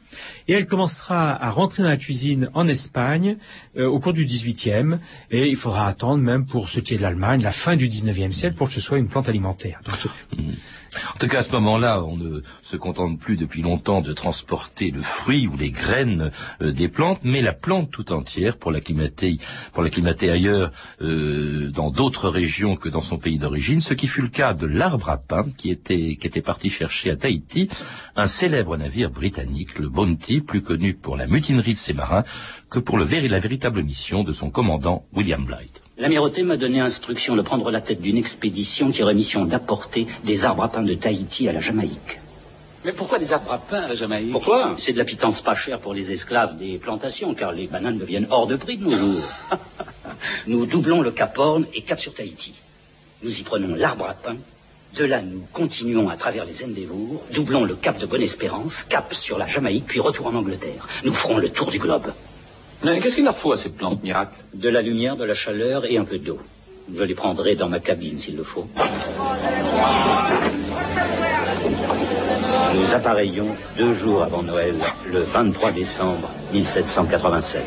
Et 0.48 0.54
elle 0.54 0.66
commencera 0.66 1.32
à 1.32 1.52
rentrer 1.52 1.84
dans 1.84 1.90
la 1.90 1.98
cuisine 1.98 2.50
en 2.56 2.68
Espagne 2.68 3.38
euh, 3.78 3.86
au 3.86 4.00
cours 4.00 4.14
du 4.14 4.26
XVIIIe 4.26 4.98
et 5.30 5.48
il 5.48 5.58
faudra 5.58 5.88
attendre 5.88 6.24
même 6.24 6.46
pour 6.46 6.70
ce 6.70 6.80
qui 6.80 6.96
est 6.96 6.98
de 6.98 7.04
l'Allemagne 7.04 7.44
la 7.44 7.52
fin 7.52 7.76
du 7.76 7.88
XIXe 7.88 8.34
siècle 8.34 8.56
pour 8.56 8.70
que 8.70 8.74
ce 8.74 8.82
soit 8.82 8.98
une 8.98 9.10
plante 9.10 9.30
alimentaire. 9.30 9.82
Donc, 9.86 10.12
En 11.16 11.20
tout 11.20 11.28
cas, 11.28 11.40
à 11.40 11.44
ce 11.44 11.52
moment-là, 11.52 12.04
on 12.04 12.18
ne 12.18 12.42
se 12.62 12.78
contente 12.78 13.20
plus 13.20 13.36
depuis 13.36 13.62
longtemps 13.62 14.02
de 14.02 14.14
transporter 14.14 14.92
le 14.92 15.02
fruit 15.02 15.48
ou 15.48 15.56
les 15.58 15.72
graines 15.72 16.32
euh, 16.62 16.72
des 16.72 16.88
plantes, 16.88 17.20
mais 17.24 17.42
la 17.42 17.54
plante 17.54 17.92
tout 17.92 18.12
entière 18.12 18.58
pour 18.58 18.72
l'acclimater, 18.72 19.38
pour 19.74 19.84
l'acclimater 19.84 20.30
ailleurs, 20.30 20.72
euh, 21.02 21.70
dans 21.72 21.92
d'autres 21.92 22.30
régions 22.30 22.76
que 22.76 22.90
dans 22.90 23.02
son 23.02 23.17
pays 23.18 23.38
d'origine, 23.38 23.82
ce 23.82 23.94
qui 23.94 24.08
fut 24.08 24.22
le 24.22 24.30
cas 24.30 24.54
de 24.54 24.66
l'arbre 24.66 25.10
à 25.10 25.18
pain 25.18 25.46
qui 25.58 25.70
était, 25.72 26.16
qui 26.16 26.28
était 26.28 26.42
parti 26.42 26.70
chercher 26.70 27.12
à 27.12 27.16
Tahiti 27.16 27.70
un 28.16 28.28
célèbre 28.28 28.78
navire 28.78 29.10
britannique, 29.10 29.78
le 29.80 29.90
Bounty, 29.90 30.42
plus 30.42 30.62
connu 30.62 30.94
pour 30.94 31.18
la 31.18 31.28
mutinerie 31.28 31.74
de 31.74 31.78
ses 31.78 31.94
marins 31.94 32.24
que 32.70 32.80
pour 32.80 32.98
le 32.98 33.04
véri- 33.06 33.28
la 33.30 33.40
véritable 33.40 33.84
mission 33.84 34.24
de 34.24 34.32
son 34.32 34.50
commandant 34.50 35.06
William 35.14 35.44
Blight. 35.46 35.82
L'amirauté 35.98 36.44
m'a 36.44 36.58
donné 36.58 36.80
instruction 36.80 37.36
de 37.36 37.42
prendre 37.42 37.72
la 37.72 37.82
tête 37.82 38.02
d'une 38.02 38.18
expédition 38.18 38.92
qui 38.92 39.02
aurait 39.02 39.16
mission 39.16 39.46
d'apporter 39.46 40.06
des 40.24 40.46
arbres 40.46 40.64
à 40.64 40.72
pain 40.72 40.84
de 40.84 40.94
Tahiti 40.94 41.50
à 41.50 41.54
la 41.54 41.62
Jamaïque. 41.62 42.20
Mais 42.86 42.92
pourquoi 42.94 43.18
des 43.20 43.34
arbres 43.34 43.52
à 43.52 43.58
pain 43.58 43.82
à 43.82 43.88
la 43.88 43.96
Jamaïque? 43.96 44.32
Pourquoi? 44.32 44.76
C'est 44.78 44.94
de 44.94 44.98
la 45.00 45.04
pitance 45.04 45.42
pas 45.42 45.56
chère 45.56 45.80
pour 45.80 45.94
les 45.96 46.12
esclaves 46.12 46.58
des 46.58 46.78
plantations, 46.78 47.34
car 47.34 47.52
les 47.52 47.66
bananes 47.68 47.98
deviennent 47.98 48.28
hors 48.30 48.46
de 48.48 48.56
prix 48.56 48.78
de 48.78 48.84
nos 48.86 48.96
jours. 48.96 49.24
nous 50.48 50.66
doublons 50.68 51.02
le 51.02 51.12
Cap 51.12 51.38
Horn 51.38 51.66
et 51.74 51.82
Cap 51.82 52.00
sur 52.00 52.14
Tahiti. 52.14 52.54
Nous 53.24 53.40
y 53.40 53.44
prenons 53.44 53.76
l'arbre 53.76 54.06
à 54.08 54.14
pain. 54.14 54.38
De 54.96 55.04
là, 55.04 55.22
nous 55.22 55.42
continuons 55.52 56.10
à 56.10 56.18
travers 56.18 56.46
les 56.46 56.64
Endeavour, 56.64 57.24
doublons 57.34 57.66
le 57.66 57.76
Cap 57.76 57.98
de 57.98 58.06
Bonne-Espérance, 58.06 58.84
cap 58.84 59.14
sur 59.14 59.38
la 59.38 59.48
Jamaïque, 59.48 59.86
puis 59.88 60.00
retour 60.00 60.28
en 60.28 60.36
Angleterre. 60.36 60.88
Nous 61.04 61.14
ferons 61.14 61.38
le 61.38 61.50
tour 61.50 61.72
du 61.72 61.80
globe. 61.80 62.14
Mais 62.84 63.00
qu'est-ce 63.00 63.16
qu'il 63.16 63.26
leur 63.26 63.38
faut 63.38 63.52
à 63.52 63.58
ces 63.58 63.70
plantes 63.70 64.04
miracles 64.04 64.38
De 64.54 64.70
la 64.70 64.82
lumière, 64.82 65.18
de 65.18 65.24
la 65.24 65.34
chaleur 65.34 65.86
et 65.86 65.98
un 65.98 66.06
peu 66.06 66.20
d'eau. 66.20 66.40
Je 66.96 67.04
les 67.04 67.16
prendrai 67.16 67.56
dans 67.56 67.70
ma 67.70 67.80
cabine 67.80 68.20
s'il 68.20 68.38
le 68.38 68.44
faut. 68.44 68.68
Nous 72.76 72.94
appareillons 72.94 73.56
deux 73.78 73.94
jours 73.94 74.24
avant 74.24 74.44
Noël, 74.44 74.76
le 75.12 75.22
23 75.22 75.72
décembre 75.72 76.30
1787. 76.54 77.64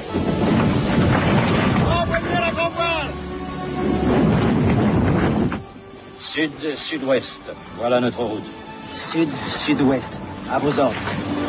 Sud-sud-ouest, 6.32 7.40
voilà 7.76 7.98
notre 7.98 8.22
route. 8.22 8.44
Sud-sud-ouest, 8.92 10.10
à 10.48 10.60
vos 10.60 10.78
ordres. 10.78 11.39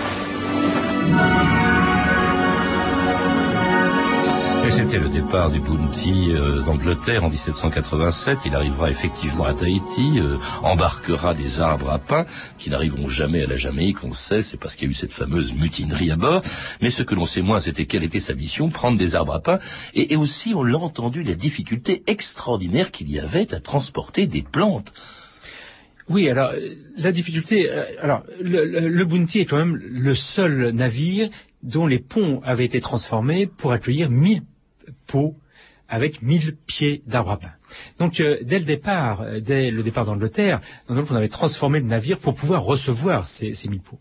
Et 4.64 4.70
c'était 4.70 5.00
le 5.00 5.10
départ 5.10 5.50
du 5.50 5.60
Bounty 5.60 6.32
euh, 6.32 6.62
d'Angleterre 6.62 7.24
en 7.24 7.30
1787. 7.30 8.40
Il 8.46 8.54
arrivera 8.54 8.92
effectivement 8.92 9.46
à 9.46 9.56
Tahiti, 9.56 10.20
euh, 10.20 10.38
embarquera 10.62 11.34
des 11.34 11.62
arbres 11.62 11.90
à 11.90 11.98
pain 11.98 12.28
qui 12.60 12.70
n'arriveront 12.70 13.08
jamais 13.08 13.42
à 13.42 13.48
la 13.48 13.56
Jamaïque, 13.56 14.04
on 14.04 14.14
sait, 14.14 14.44
c'est 14.44 14.58
parce 14.58 14.76
qu'il 14.76 14.86
y 14.86 14.90
a 14.90 14.92
eu 14.92 14.94
cette 14.94 15.14
fameuse 15.14 15.56
mutinerie 15.56 16.12
à 16.12 16.16
bord. 16.16 16.44
Mais 16.80 16.92
ce 16.92 17.02
que 17.02 17.16
l'on 17.16 17.26
sait 17.26 17.42
moins, 17.42 17.60
c'était 17.60 17.88
quelle 17.88 18.04
était 18.04 18.20
sa 18.20 18.36
mission, 18.36 18.70
prendre 18.70 19.00
des 19.00 19.16
arbres 19.16 19.34
à 19.34 19.40
pain. 19.40 19.58
Et, 19.96 20.16
aussi, 20.16 20.54
on 20.54 20.64
l'a 20.64 20.78
entendu, 20.78 21.24
la 21.24 21.34
difficulté 21.34 22.04
extraordinaire 22.06 22.92
qu'il 22.92 23.10
y 23.10 23.20
avait 23.20 23.54
à 23.56 23.60
transporter 23.60 24.28
des 24.28 24.44
plantes. 24.44 24.94
Oui, 26.08 26.30
alors 26.30 26.52
euh, 26.52 26.76
la 26.98 27.12
difficulté, 27.12 27.68
alors 28.00 28.24
le, 28.40 28.66
le, 28.66 28.90
le 28.90 29.06
Bounty 29.06 29.40
est 29.40 29.46
quand 29.46 29.58
même 29.58 29.76
le 29.76 30.14
seul 30.14 30.70
navire 30.70 31.30
dont 31.64 31.88
les 31.88 32.00
ponts 32.00 32.42
avaient 32.44 32.66
été 32.66 32.80
transformés 32.80 33.48
pour 33.48 33.72
accueillir 33.72 34.10
1000 34.10 34.42
pots 35.08 35.36
avec 35.92 36.22
1000 36.22 36.56
pieds 36.56 37.04
d'arbres 37.06 37.32
à 37.32 37.38
pain. 37.38 37.52
Donc 38.00 38.22
euh, 38.22 38.38
dès 38.44 38.60
le 38.60 38.66
départ, 38.66 39.22
euh, 39.22 39.42
dès 39.42 39.72
le 39.72 39.84
départ 39.84 40.06
d'Angleterre, 40.06 40.62
on 40.88 40.98
avait 41.16 41.28
transformé 41.28 41.80
le 41.82 41.86
navire 41.86 42.18
pour 42.18 42.34
pouvoir 42.34 42.64
recevoir 42.64 43.28
ces, 43.28 43.52
ces 43.52 43.68
1000 43.68 43.82
pots. 43.82 44.00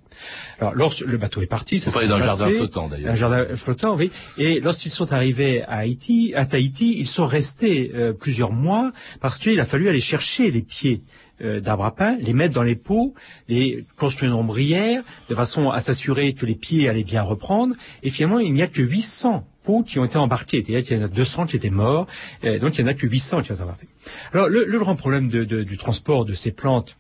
Alors 0.61 0.75
lorsque 0.75 1.01
le 1.05 1.17
bateau 1.17 1.43
est 1.43 1.47
parti, 1.47 1.81
ça 1.81 1.91
s'est 1.91 2.07
d'un 2.07 2.19
passé- 2.21 2.27
jardin 2.39 2.51
flottant, 2.57 2.89
d'ailleurs. 2.89 3.11
Un 3.11 3.15
jardin 3.17 3.57
flottant, 3.57 3.97
oui. 3.97 4.13
Et 4.39 4.61
lorsqu'ils 4.61 4.93
sont 4.93 5.13
arrivés 5.13 5.63
à 5.65 5.79
Haïti, 5.79 6.33
à 6.37 6.47
Tahiti, 6.47 6.95
ils 6.97 7.09
sont 7.09 7.27
restés 7.27 7.91
euh, 7.95 8.13
plusieurs 8.13 8.53
mois 8.53 8.93
parce 9.21 9.39
qu'il 9.39 9.59
a 9.59 9.65
fallu 9.65 9.89
aller 9.89 10.01
chercher 10.01 10.51
les 10.51 10.63
pieds 10.63 11.03
d'arbres 11.43 11.87
à 11.87 11.95
pain, 11.95 12.19
les 12.21 12.35
mettre 12.35 12.53
dans 12.55 12.63
les 12.63 12.77
pots, 12.77 13.15
les 13.49 13.87
construire 13.97 14.31
une 14.31 14.37
ombrière 14.37 15.03
de 15.31 15.35
façon 15.35 15.71
à 15.71 15.81
s'assurer 15.81 16.35
que 16.35 16.45
les 16.45 16.55
pieds 16.55 16.87
allaient 16.87 17.03
bien 17.03 17.23
reprendre. 17.23 17.75
Et 18.03 18.11
finalement, 18.11 18.41
il 18.41 18.53
n'y 18.53 18.61
a 18.61 18.67
que 18.67 18.83
800 18.83 19.47
pots 19.65 19.83
qui 19.83 19.99
ont 19.99 20.05
été 20.05 20.17
embarqués. 20.17 20.65
C'est-à-dire 20.65 20.87
qu'il 20.87 20.97
y 20.99 21.01
en 21.01 21.05
a 21.05 21.09
200 21.09 21.47
qui 21.47 21.57
étaient 21.57 21.71
morts, 21.71 22.07
donc 22.43 22.79
il 22.79 22.85
n'y 22.85 22.89
en 22.89 22.93
a 22.93 22.95
que 22.95 23.07
800 23.07 23.43
qui 23.43 23.53
ont 23.53 23.55
été 23.55 23.63
embarqués. 23.63 23.89
Alors 24.33 24.49
le, 24.49 24.65
le 24.65 24.79
grand 24.79 24.97
problème 24.97 25.29
du 25.29 25.77
transport 25.77 26.25
de 26.25 26.33
ces 26.33 26.53
plantes 26.53 26.97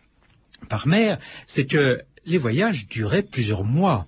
par 0.68 0.87
mer, 0.87 1.18
c'est 1.46 1.66
que 1.66 2.03
les 2.27 2.38
voyages 2.38 2.87
duraient 2.88 3.23
plusieurs 3.23 3.64
mois 3.64 4.07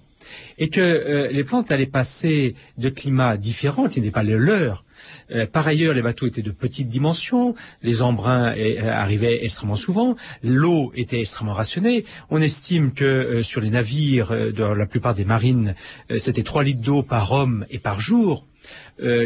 et 0.59 0.69
que 0.69 0.81
euh, 0.81 1.29
les 1.29 1.45
plantes 1.45 1.73
allaient 1.73 1.87
passer 1.87 2.55
de 2.79 2.89
climats 2.89 3.37
différents 3.37 3.89
qui 3.89 4.01
n'étaient 4.01 4.13
pas 4.13 4.23
les 4.23 4.37
leurs. 4.37 4.85
Euh, 5.31 5.47
par 5.47 5.67
ailleurs, 5.67 5.95
les 5.95 6.03
bateaux 6.03 6.27
étaient 6.27 6.43
de 6.43 6.51
petite 6.51 6.89
dimension, 6.89 7.55
les 7.83 8.03
embruns 8.03 8.55
euh, 8.57 8.91
arrivaient 8.91 9.45
extrêmement 9.45 9.75
souvent, 9.75 10.17
l'eau 10.43 10.93
était 10.95 11.21
extrêmement 11.21 11.55
rationnée. 11.55 12.05
On 12.31 12.41
estime 12.41 12.93
que 12.93 13.05
euh, 13.05 13.43
sur 13.43 13.61
les 13.61 13.71
navires 13.71 14.33
euh, 14.33 14.53
de 14.53 14.63
la 14.63 14.87
plupart 14.87 15.15
des 15.15 15.25
marines, 15.25 15.75
c'était 16.17 16.43
3 16.43 16.65
litres 16.65 16.83
d'eau 16.83 17.03
par 17.03 17.33
homme 17.33 17.67
et 17.71 17.79
par 17.79 18.01
jour 18.01 18.47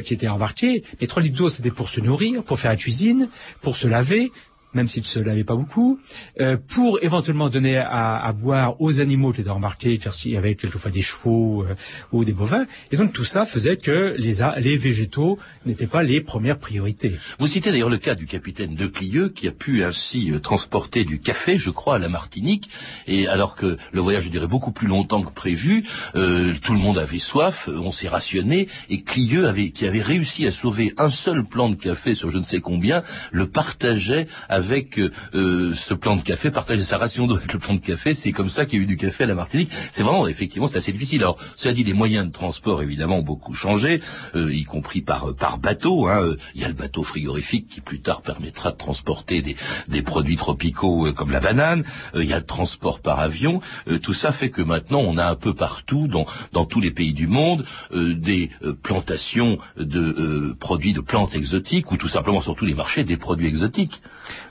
qui 0.05 0.15
étaient 0.15 0.29
embarqués. 0.29 0.83
Les 1.01 1.07
3 1.07 1.23
litres 1.23 1.37
d'eau, 1.37 1.51
c'était 1.51 1.71
pour 1.71 1.91
se 1.91 2.01
nourrir, 2.01 2.43
pour 2.43 2.59
faire 2.59 2.71
la 2.71 2.77
cuisine, 2.77 3.29
pour 3.61 3.77
se 3.77 3.87
laver, 3.87 4.33
même 4.77 4.87
s'ils 4.87 5.05
se 5.05 5.19
lavaient 5.19 5.45
pas 5.45 5.57
beaucoup, 5.57 5.99
euh, 6.41 6.57
pour 6.57 7.03
éventuellement 7.03 7.49
donner 7.49 7.79
à, 7.79 8.33
boire 8.33 8.81
aux 8.81 9.01
animaux 9.01 9.33
qui 9.33 9.41
étaient 9.41 9.51
embarqués, 9.51 9.99
car 9.99 10.15
s'il 10.15 10.33
y 10.33 10.37
avait 10.37 10.55
quelquefois 10.55 10.91
des 10.91 11.03
chevaux 11.03 11.65
euh, 11.65 11.75
ou 12.13 12.25
des 12.25 12.33
bovins. 12.33 12.67
Et 12.93 12.97
donc 12.97 13.13
tout 13.13 13.25
ça 13.25 13.47
faisait 13.47 13.77
que 13.77 14.15
les, 14.19 14.35
les 14.59 14.77
végétaux 14.77 15.39
n'étaient 15.65 15.87
pas 15.87 16.03
les 16.03 16.21
premières 16.21 16.59
priorités. 16.59 17.13
Vous 17.39 17.49
citez 17.49 17.73
d'ailleurs 17.73 17.89
le 17.89 17.99
cas 17.99 18.15
du 18.15 18.27
capitaine 18.27 18.75
de 18.75 18.87
Clieux 18.87 19.31
qui 19.31 19.49
a 19.49 19.53
pu 19.53 19.83
ainsi 19.83 20.31
euh, 20.31 20.39
transporter 20.39 21.05
du 21.05 21.19
café, 21.19 21.59
je 21.59 21.71
crois, 21.71 21.97
à 21.97 21.99
la 21.99 22.09
Martinique. 22.09 22.69
Et 23.07 23.27
alors 23.27 23.57
que 23.57 23.79
le 23.93 24.01
voyage 24.01 24.31
durait 24.31 24.47
beaucoup 24.47 24.73
plus 24.73 24.87
longtemps 24.87 25.23
que 25.23 25.33
prévu, 25.33 25.85
tout 26.13 26.73
le 26.73 26.79
monde 26.79 26.99
avait 26.99 27.19
soif, 27.19 27.69
on 27.69 27.93
s'est 27.93 28.09
rationné, 28.09 28.69
et 28.91 29.03
Clieux 29.03 29.47
avait, 29.47 29.71
qui 29.71 29.87
avait 29.87 30.03
réussi 30.03 30.47
à 30.47 30.53
sauver 30.53 30.93
un 30.99 31.11
seul 31.11 31.45
plant 31.45 31.71
de 31.71 31.75
café 31.75 32.15
sur 32.15 32.31
je 32.31 32.39
ne 32.39 32.45
sais 32.45 32.61
combien, 32.61 33.03
le 33.33 33.47
partageait 33.47 34.27
avec 34.49 34.66
euh, 34.99 35.11
euh, 35.35 35.73
ce 35.75 35.95
plant 35.95 36.17
de 36.17 36.23
café, 36.23 36.51
partageait 36.51 36.83
sa 36.83 36.99
ration 36.99 37.27
d'eau 37.27 37.37
avec 37.37 37.53
le 37.53 37.59
plant 37.59 37.75
de 37.75 37.81
café. 37.81 38.15
C'est 38.15 38.33
comme 38.33 38.49
ça 38.49 38.67
qu'il 38.67 38.79
y 38.79 38.83
a 38.83 38.85
eu 38.85 38.87
du 38.87 38.97
café 38.97 39.25
à 39.25 39.27
la 39.27 39.35
Martinique. 39.35 39.71
C'est 39.91 40.03
vraiment, 40.03 40.27
effectivement, 40.29 40.67
c'est 40.69 40.77
assez 40.79 40.93
difficile. 40.93 41.23
Alors, 41.23 41.39
cela 41.57 41.75
dit, 41.75 41.85
les 41.85 41.93
moyens 41.93 42.27
de 42.27 42.33
transport, 42.33 42.83
évidemment, 42.83 43.19
ont 43.19 43.23
beaucoup 43.23 43.55
changé, 43.55 44.01
euh, 44.35 44.53
y 44.55 44.65
compris 44.65 45.03
par, 45.03 45.35
par 45.35 45.59
bateau. 45.59 46.07
hein. 46.09 46.23
Euh, 46.23 46.37
Il 46.55 46.61
y 46.61 46.65
a 46.65 46.69
le 46.69 46.75
bateau 46.75 47.03
frigorifique 47.03 47.69
qui, 47.69 47.81
plus 47.81 48.01
tard, 48.01 48.23
permettra 48.23 48.73
de 48.73 48.77
transporter 48.77 49.43
des, 49.43 49.57
des 49.89 50.03
produits 50.03 50.37
tropicaux 50.37 51.07
euh, 51.07 51.13
comme 51.13 51.31
la 51.31 51.41
banane. 51.41 51.85
Euh, 52.15 52.23
Il 52.25 52.29
y 52.31 52.33
a 52.33 52.39
le 52.39 52.45
transport 52.47 53.01
par 53.01 53.21
avion. 53.21 53.61
Euh, 53.89 53.99
tout 53.99 54.13
ça 54.15 54.33
fait 54.33 54.51
que 54.51 54.63
maintenant, 54.63 55.01
on 55.01 55.17
a 55.17 55.27
un 55.27 55.35
peu 55.37 55.55
partout, 55.55 56.09
dans, 56.09 56.27
dans 56.53 56.65
tous 56.65 56.81
les 56.81 56.91
pays 56.91 57.13
du 57.13 57.27
monde, 57.27 57.65
euh, 57.93 58.15
des 58.15 58.51
euh, 58.63 58.75
plantations 58.83 59.59
de 59.77 60.01
euh, 60.01 60.57
produits 60.59 60.93
de 60.93 61.01
plantes 61.01 61.35
exotiques 61.35 61.91
ou 61.93 61.97
tout 61.97 62.09
simplement, 62.09 62.41
sur 62.41 62.55
tous 62.55 62.67
les 62.67 62.75
marchés, 62.75 63.05
des 63.05 63.17
produits 63.17 63.47
exotiques. 63.47 64.03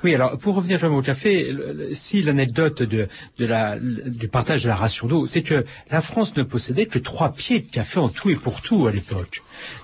Oui, 0.03 0.15
alors 0.15 0.37
pour 0.37 0.55
revenir 0.55 0.83
au 0.83 1.01
café, 1.01 1.53
si 1.91 2.21
l'anecdote 2.21 2.83
de, 2.83 3.07
du 3.37 4.27
partage 4.27 4.63
de 4.63 4.69
la 4.69 4.75
ration 4.75 5.07
d'eau, 5.07 5.25
c'est 5.25 5.41
que 5.41 5.65
la 5.89 6.01
France 6.01 6.35
ne 6.35 6.43
possédait 6.43 6.85
que 6.85 6.99
trois 6.99 7.33
pieds 7.33 7.59
de 7.59 7.71
café 7.71 7.99
en 7.99 8.09
tout 8.09 8.29
et 8.29 8.35
pour 8.35 8.61
tout 8.61 8.87
à 8.87 8.91
l'époque. 8.91 9.41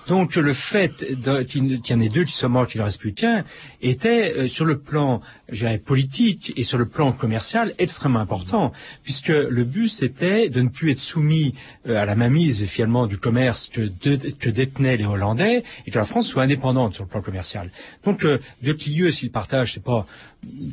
Donc 0.08 0.36
le 0.36 0.52
fait 0.52 1.06
qu'il 1.46 1.80
y 1.88 1.94
en 1.94 2.00
ait 2.00 2.08
deux 2.08 2.24
qui 2.24 2.32
soient 2.32 2.48
morts, 2.48 2.66
qu'il 2.66 2.80
ne 2.80 2.84
reste 2.84 3.00
plus 3.00 3.14
qu'un, 3.14 3.44
était 3.80 4.34
euh, 4.36 4.46
sur 4.48 4.64
le 4.64 4.78
plan 4.78 5.20
politique 5.84 6.52
et 6.56 6.64
sur 6.64 6.78
le 6.78 6.86
plan 6.86 7.12
commercial 7.12 7.74
extrêmement 7.78 8.20
important, 8.20 8.72
puisque 9.02 9.28
le 9.28 9.64
but 9.64 9.88
c'était 9.88 10.48
de 10.48 10.62
ne 10.62 10.68
plus 10.68 10.90
être 10.90 11.00
soumis 11.00 11.54
euh, 11.86 12.00
à 12.00 12.06
la 12.06 12.14
mainmise 12.14 12.64
finalement 12.66 13.06
du 13.06 13.18
commerce 13.18 13.68
que, 13.68 13.80
détenaient 14.48 14.96
les 14.96 15.04
Hollandais 15.04 15.62
et 15.86 15.90
que 15.90 15.98
la 15.98 16.04
France 16.04 16.26
soit 16.26 16.42
indépendante 16.42 16.94
sur 16.94 17.04
le 17.04 17.08
plan 17.08 17.20
commercial. 17.20 17.70
Donc 18.04 18.24
euh, 18.24 18.38
de 18.62 18.72
Clieux, 18.72 19.10
s'il 19.10 19.30
partage, 19.30 19.74
c'est 19.82 19.92
pas 19.92 20.06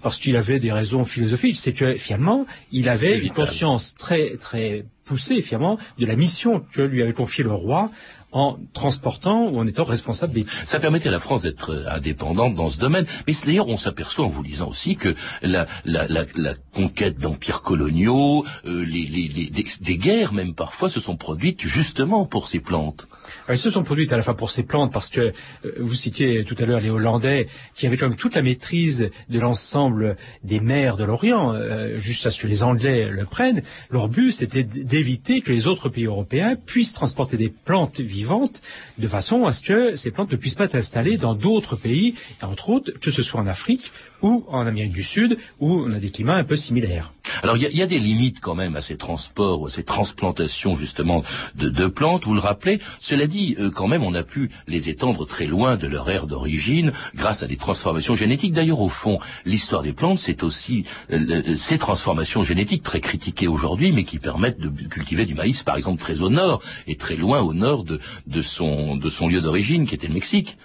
parce 0.02 0.18
qu'il 0.18 0.36
avait 0.36 0.60
des 0.60 0.72
raisons 0.72 1.06
philosophiques, 1.06 1.58
c'est 1.58 1.74
que 1.74 1.96
finalement 1.96 2.46
il 2.72 2.90
avait 2.90 3.20
une 3.20 3.32
conscience 3.32 3.96
très 3.96 4.38
très 4.38 4.86
poussée 5.06 5.42
finalement 5.42 5.78
de 5.98 6.06
la 6.06 6.16
mission 6.16 6.64
que 6.74 6.82
lui 6.82 7.02
avait 7.02 7.14
confiée 7.14 7.44
le 7.44 7.54
roi 7.54 7.92
en 8.32 8.58
transportant 8.74 9.48
ou 9.50 9.58
en 9.58 9.66
étant 9.66 9.84
responsable 9.86 10.34
des 10.34 10.46
Ça 10.64 10.80
permettait 10.80 11.10
à 11.10 11.12
la 11.12 11.20
France 11.20 11.42
d'être 11.44 11.86
indépendante 11.90 12.54
dans 12.54 12.70
ce 12.70 12.78
domaine. 12.78 13.06
Mais 13.26 13.34
d'ailleurs, 13.46 13.68
on 13.70 13.78
s'aperçoit 13.78 14.26
en 14.26 14.30
vous 14.30 14.44
lisant 14.44 14.70
aussi 14.70 14.96
que 14.96 15.16
la, 15.42 15.66
la, 15.84 16.08
la, 16.08 16.26
la 16.36 16.54
conquête 16.74 17.18
d'empires 17.18 17.62
coloniaux, 17.64 18.46
euh, 18.66 18.86
les, 18.86 19.06
les, 19.06 19.28
les- 19.28 19.50
des, 19.50 19.66
des 19.82 19.98
guerres 19.98 20.34
même 20.34 20.54
parfois, 20.54 20.90
se 20.90 21.02
sont 21.02 21.18
produites 21.18 21.62
justement 21.62 22.26
pour 22.28 22.48
ces 22.48 22.60
plantes. 22.60 23.08
Elles 23.48 23.58
se 23.58 23.70
sont 23.70 23.84
produites 23.84 24.12
à 24.14 24.18
la 24.18 24.24
fois 24.24 24.36
pour 24.36 24.52
ces 24.52 24.64
plantes, 24.64 24.92
parce 24.92 25.10
que 25.10 25.22
euh, 25.22 25.72
vous 25.80 25.94
citiez 25.94 26.44
tout 26.44 26.56
à 26.60 26.66
l'heure 26.66 26.80
les 26.80 26.90
Hollandais, 26.90 27.48
qui 27.76 27.88
avaient 27.88 27.98
quand 27.98 28.10
même 28.10 28.18
toute 28.18 28.36
la 28.36 28.42
maîtrise 28.42 29.10
de 29.30 29.40
l'ensemble 29.40 30.18
des 30.44 30.60
mers 30.60 30.98
de 30.98 31.04
l'Orient, 31.04 31.54
euh, 31.54 31.98
juste 31.98 32.26
à 32.26 32.32
ce 32.32 32.40
que 32.40 32.48
les 32.48 32.64
Anglais 32.64 33.10
le 33.10 33.26
prennent. 33.26 33.62
Leur 33.90 34.08
but, 34.08 34.32
c'était 34.32 34.64
d'éviter 34.64 35.42
que 35.42 35.52
les 35.52 35.68
autres 35.68 35.90
pays 35.90 36.06
européens 36.06 36.56
puissent 36.56 36.94
transporter 36.94 37.38
des 37.38 37.50
plantes 37.50 38.00
vivantes, 38.00 38.62
de 38.98 39.08
façon 39.08 39.46
à 39.46 39.52
ce 39.52 39.62
que 39.62 39.96
ces 39.96 40.12
plantes 40.12 40.32
ne 40.32 40.38
puissent 40.38 40.56
pas 40.56 40.66
être 40.66 40.76
installées 40.76 41.18
dans 41.18 41.36
d'autres 41.36 41.76
pays, 41.76 42.16
entre 42.42 42.70
autres, 42.70 42.92
que 43.00 43.12
ce 43.12 43.22
soit 43.22 43.40
en 43.42 43.48
Afrique 43.48 43.92
ou 44.22 44.44
en 44.50 44.66
Amérique 44.68 44.94
du 44.94 45.04
Sud, 45.04 45.38
où 45.60 45.72
on 45.86 45.92
a 45.92 46.00
des 46.00 46.10
climats 46.12 46.36
un 46.36 46.44
peu 46.44 46.56
similaires. 46.56 47.14
Alors 47.44 47.58
il 47.58 47.64
y 47.72 47.78
y 47.78 47.82
a 47.82 47.86
des 47.86 48.00
limites 48.00 48.40
quand 48.42 48.56
même 48.56 48.76
à 48.76 48.82
ces 48.82 48.98
transports, 48.98 49.68
à 49.68 49.70
ces 49.70 49.84
transplantations 49.84 50.76
justement 50.76 51.24
de, 51.56 51.88
plantes, 51.88 52.26
vous 52.26 52.34
le 52.34 52.40
rappelez. 52.40 52.80
Cela 53.00 53.28
dit, 53.28 53.56
euh, 53.60 53.70
quand 53.70 53.88
même, 53.88 54.04
on 54.04 54.14
a 54.16 54.24
pu 54.24 54.50
les 54.68 54.90
étendre 54.90 55.26
très 55.26 55.46
loin 55.46 55.78
de 55.78 55.88
leur 55.88 56.10
aire 56.10 56.28
d'origine 56.28 56.92
grâce 57.16 57.44
à 57.44 57.48
des 57.48 57.56
transformations 57.58 58.16
génétiques. 58.16 58.54
D'ailleurs, 58.54 58.82
au 58.82 58.90
fond, 58.90 59.20
l'histoire 59.46 59.84
des 59.84 59.94
plantes, 59.94 60.20
c'est 60.20 60.44
aussi 60.44 60.84
euh, 61.12 61.20
le- 61.20 61.56
ces 61.58 61.78
transformations 61.78 62.44
génétiques 62.44 62.84
très 62.84 63.00
critiquées 63.00 63.48
aujourd'hui, 63.48 63.92
mais 63.92 64.04
qui 64.04 64.20
permettent 64.20 64.60
de 64.60 64.70
cultiver 64.88 65.26
du 65.26 65.36
maïs, 65.36 65.64
par 65.64 65.78
exemple, 65.78 66.02
très 66.02 66.22
au 66.22 66.30
nord 66.30 66.62
et 66.88 66.96
très 66.96 67.16
loin 67.16 67.40
au 67.42 67.54
nord 67.54 67.84
de, 67.84 68.00
de 68.28 68.42
son, 68.42 68.98
de 68.98 69.10
son 69.10 69.28
lieu 69.30 69.42
d'origine, 69.42 69.86
qui 69.88 69.96
était 69.96 70.08
le 70.08 70.14
Mexique. 70.16 70.58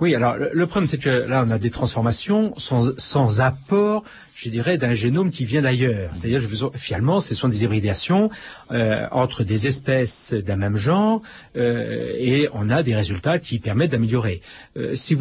Oui, 0.00 0.14
alors 0.14 0.36
le, 0.38 0.66
problème 0.66 0.86
c'est 0.86 0.96
que 0.96 1.10
là 1.10 1.44
on 1.46 1.50
a 1.50 1.58
des 1.58 1.68
transformations 1.68 2.54
sans, 2.56 3.40
apport, 3.40 4.02
je 4.34 4.48
dirais, 4.48 4.78
d'un 4.78 4.94
génome 4.94 5.30
qui 5.30 5.44
vient 5.44 5.60
d'ailleurs. 5.60 6.10
C'est-à-dire, 6.18 6.40
finalement, 6.74 7.20
ce 7.20 7.34
sont 7.34 7.48
des 7.48 7.64
hybridations 7.64 8.30
euh, 8.72 9.06
entre 9.10 9.44
des 9.44 9.66
espèces 9.66 10.32
d'un 10.32 10.56
même 10.56 10.76
genre, 10.76 11.20
euh, 11.58 12.14
et 12.18 12.48
on 12.54 12.70
a 12.70 12.82
des 12.82 12.94
résultats 12.94 13.38
qui 13.38 13.58
permettent 13.58 13.90
d'améliorer. 13.90 14.40
Euh, 14.78 14.94
si 14.94 15.14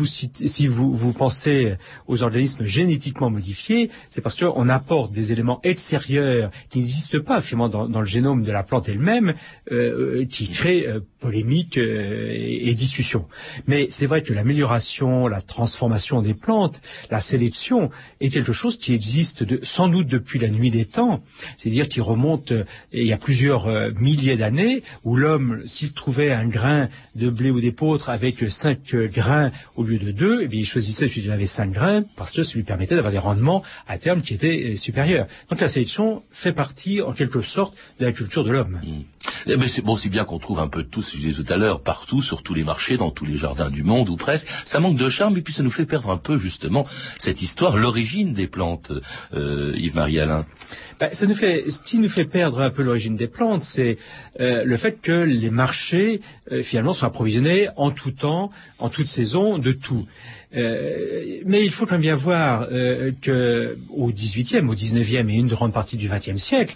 vous 0.68 1.14
pensez 1.14 1.76
aux 2.08 2.24
organismes 2.24 2.64
génétiquement 2.64 3.30
modifiés, 3.30 3.90
c'est 4.08 4.22
parce 4.22 4.36
qu'on 4.36 4.70
apporte 4.70 5.12
des 5.12 5.34
éléments 5.34 5.60
extérieurs 5.64 6.52
qui 6.70 6.80
n'existent 6.80 7.20
pas 7.20 7.42
finalement 7.42 7.68
dans, 7.68 8.00
le 8.00 8.06
génome 8.06 8.44
de 8.44 8.52
la 8.54 8.64
plante 8.64 8.88
elle-même, 8.88 9.34
qui 10.30 10.50
créent 10.50 10.88
polémique 11.20 11.78
et, 11.78 12.70
et 12.70 12.74
discussion. 12.74 13.28
Mais 13.68 13.88
c'est 13.90 14.06
vrai 14.06 14.22
que 14.22 14.32
l'amélioration, 14.34 14.69
la 15.28 15.42
transformation 15.42 16.22
des 16.22 16.34
plantes, 16.34 16.82
la 17.10 17.20
sélection 17.20 17.90
est 18.20 18.30
quelque 18.30 18.54
chose 18.54 18.78
qui 18.78 18.94
existe 18.94 19.64
sans 19.64 19.88
doute 19.88 20.08
depuis 20.08 20.40
la 20.40 20.50
nuit 20.50 20.72
des 20.72 20.86
temps, 20.86 21.22
c'est-à-dire 21.58 21.88
qui 21.88 22.02
remonte 22.02 22.54
il 22.92 23.06
y 23.06 23.14
a 23.14 23.18
plusieurs 23.18 23.68
euh, 23.68 23.92
milliers 24.00 24.38
d'années, 24.38 24.84
où 25.04 25.16
l'homme, 25.16 25.62
s'il 25.66 25.94
trouvait 25.94 26.32
un 26.32 26.48
grain 26.48 26.90
de 27.16 27.30
blé 27.30 27.52
ou 27.52 27.60
d'épeautre 27.60 28.10
avec 28.10 28.50
cinq 28.50 28.96
grains 28.96 29.52
au 29.76 29.84
lieu 29.84 29.98
de 29.98 30.12
deux, 30.12 30.44
eh 30.44 30.56
il 30.56 30.66
choisissait 30.66 31.08
celui 31.08 31.24
qui 31.24 31.32
avait 31.32 31.46
cinq 31.46 31.72
grains 31.72 32.04
parce 32.16 32.34
que 32.34 32.44
ça 32.44 32.54
lui 32.54 32.64
permettait 32.64 32.96
d'avoir 32.96 33.12
des 33.12 33.20
rendements 33.20 33.64
à 33.88 33.98
terme 33.98 34.22
qui 34.22 34.34
étaient 34.34 34.72
euh, 34.72 34.76
supérieurs. 34.76 35.28
Donc 35.50 35.62
la 35.62 35.68
sélection 35.68 36.24
fait 36.32 36.54
partie, 36.54 37.02
en 37.02 37.14
quelque 37.14 37.42
sorte, 37.42 37.76
de 38.00 38.06
la 38.06 38.12
culture 38.12 38.44
de 38.44 38.52
l'homme. 38.52 38.80
Mmh. 38.84 39.02
Eh 39.48 39.58
ben, 39.58 39.68
c'est 39.68 39.82
bon, 39.82 39.96
si 39.96 40.10
bien 40.10 40.26
qu'on 40.26 40.40
trouve 40.40 40.60
un 40.60 40.68
peu 40.68 40.84
de 40.84 40.88
tout, 40.88 41.02
je 41.02 41.18
disais 41.18 41.44
tout 41.44 41.52
à 41.52 41.58
l'heure, 41.58 41.82
partout, 41.82 42.22
sur 42.22 42.44
tous 42.44 42.54
les 42.54 42.64
marchés, 42.64 42.98
dans 42.98 43.12
tous 43.12 43.26
les 43.26 43.36
jardins 43.36 43.70
du 43.70 43.84
monde, 43.84 44.10
ou 44.10 44.16
presque. 44.16 44.48
Ça 44.66 44.80
manque 44.80 44.98
de 44.98 45.10
charme, 45.10 45.38
et 45.38 45.42
puis 45.42 45.54
ça 45.54 45.64
nous 45.64 45.70
fait 45.70 45.86
perdre 45.86 46.10
un 46.10 46.18
peu, 46.18 46.38
justement, 46.38 46.86
cette 47.18 47.42
histoire, 47.42 47.78
l'origine 47.78 48.34
des 48.34 48.48
plantes, 48.48 48.92
euh, 49.34 49.74
Yves-Marie 49.76 50.20
Alain. 50.20 50.46
Ben, 51.00 51.10
ça 51.12 51.26
nous 51.26 51.36
fait, 51.36 51.70
ce 51.70 51.80
qui 51.82 51.98
nous 51.98 52.10
fait 52.10 52.26
perdre 52.26 52.62
un 52.62 52.70
peu 52.70 52.84
l'origine 52.84 53.16
des 53.16 53.28
plantes, 53.28 53.64
c'est 53.64 53.98
euh, 54.40 54.64
le 54.66 54.78
fait 54.78 55.00
que 55.02 55.24
les 55.24 55.50
marchés, 55.50 56.22
euh, 56.52 56.62
finalement, 56.62 56.94
sont 56.94 57.06
approvisionnés 57.06 57.70
en 57.78 57.92
tout 57.92 58.12
temps, 58.12 58.52
en 58.80 58.90
toute 58.90 59.08
saison, 59.08 59.58
de 59.58 59.72
tout. 59.72 60.06
Euh, 60.56 61.42
mais 61.46 61.64
il 61.64 61.72
faut 61.72 61.86
quand 61.86 61.94
même 61.94 62.02
bien 62.02 62.16
voir 62.16 62.68
euh, 62.72 63.12
que 63.22 63.78
XVIIIe, 64.12 64.62
au 64.68 64.74
XIXe 64.74 65.14
et 65.30 65.34
une 65.36 65.48
grande 65.48 65.74
partie 65.74 65.96
du 65.98 66.10
XXe 66.10 66.38
siècle, 66.42 66.76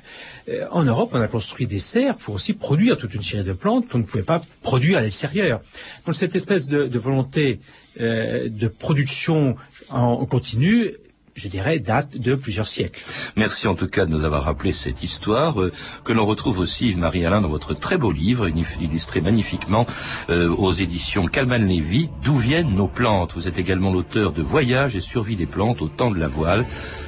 euh, 0.50 0.66
en 0.72 0.84
Europe, 0.84 1.12
on 1.14 1.22
a 1.22 1.28
construit 1.28 1.66
des 1.66 1.80
serres 1.80 2.16
pour 2.16 2.36
aussi 2.36 2.54
produire 2.54 2.98
toute 2.98 3.14
une 3.16 3.22
série 3.24 3.44
de 3.44 3.54
plantes 3.54 3.88
qu'on 3.88 3.98
ne 3.98 4.04
pouvait 4.04 4.24
pas 4.24 4.42
produire 4.62 5.00
à 5.00 5.02
l'extérieur. 5.02 5.62
Donc 6.06 6.16
cette 6.16 6.36
espèce 6.36 6.68
de, 6.68 6.86
de 6.86 7.00
volonté 7.00 7.60
euh, 8.00 8.48
de 8.50 8.68
production 8.68 9.56
en 9.90 10.26
continu 10.26 10.92
je 11.36 11.48
dirais, 11.48 11.80
date 11.80 12.18
de 12.18 12.36
plusieurs 12.36 12.68
siècles. 12.68 13.04
Merci 13.36 13.68
en 13.68 13.76
tout 13.76 13.88
cas 13.88 14.06
de 14.06 14.12
nous 14.12 14.24
avoir 14.24 14.44
rappelé 14.44 14.72
cette 14.72 15.04
histoire 15.04 15.62
euh, 15.62 15.72
que 16.04 16.14
l'on 16.14 16.26
retrouve 16.26 16.60
aussi, 16.60 16.90
Yves-Marie-Alain, 16.90 17.42
dans 17.42 17.50
votre 17.50 17.74
très 17.74 17.98
beau 17.98 18.12
livre, 18.12 18.48
illustré 18.80 19.22
magnifiquement 19.22 19.86
euh, 20.30 20.50
aux 20.50 20.72
éditions 20.72 21.26
Calman-Lévy, 21.26 22.10
D'où 22.24 22.36
viennent 22.36 22.74
nos 22.74 22.88
plantes? 22.88 23.34
Vous 23.34 23.48
êtes 23.48 23.58
également 23.58 23.92
l'auteur 23.92 24.32
de 24.32 24.42
Voyage 24.42 24.96
et 24.96 25.00
survie 25.02 25.36
des 25.36 25.46
plantes 25.46 25.82
au 25.82 25.88
temps 25.88 26.12
de 26.12 26.20
la 26.20 26.28
voile, 26.28 26.66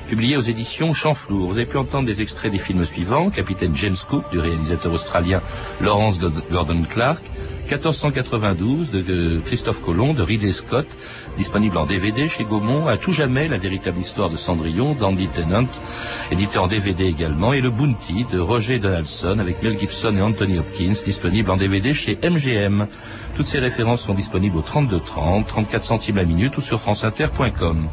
publié 0.08 0.38
aux 0.38 0.42
éditions 0.42 0.94
Champflour. 0.94 1.48
Vous 1.48 1.58
avez 1.58 1.66
pu 1.66 1.78
entendre 1.78 2.06
des 2.06 2.22
extraits 2.22 2.52
des 2.52 2.60
films 2.60 2.86
suivants, 2.86 3.30
Capitaine 3.30 3.76
James 3.76 3.96
Cook, 4.10 4.24
du 4.32 4.40
réalisateur 4.40 4.92
australien 4.92 5.42
Lawrence 5.82 6.20
Gordon 6.20 6.84
Clark, 6.90 7.24
1492 7.66 8.92
de 8.92 9.40
Christophe 9.44 9.82
Colomb, 9.82 10.14
de 10.14 10.22
Ridley 10.22 10.52
Scott, 10.52 10.86
disponible 11.36 11.78
en 11.78 11.88
DVD 11.88 12.28
chez 12.28 12.44
Gaumont, 12.44 12.88
à 12.88 12.98
tout 12.98 13.12
jamais 13.12 13.48
la 13.48 13.58
véritable 13.58 14.00
histoire 14.00 14.30
de 14.30 14.36
Cendrillon, 14.36 14.94
d'Andy 14.94 15.28
Tennant, 15.28 15.68
édité 16.32 16.60
en 16.60 16.68
DVD 16.68 17.06
également, 17.06 17.54
et 17.54 17.62
le 17.62 17.72
Bounty 17.72 18.26
de 18.32 18.40
Roger 18.40 18.78
Donaldson 18.78 19.40
avec 19.40 19.64
Mel 19.64 19.80
Gibson 19.80 20.16
et 20.16 20.22
Anthony 20.22 20.60
Hopkins, 20.60 20.94
disponible 21.04 21.50
en 21.50 21.58
DVD 21.58 21.94
chez 21.94 22.20
MGM. 22.24 22.88
Toutes 23.36 23.46
ces 23.46 23.60
références 23.60 24.02
sont 24.02 24.14
disponibles 24.14 24.58
au 24.58 24.62
3230, 24.62 25.46
34 25.46 25.84
centimes 25.84 26.16
la 26.16 26.24
minute 26.24 26.58
ou 26.58 26.62
sur 26.62 26.80
franceinter.com. 26.80 27.90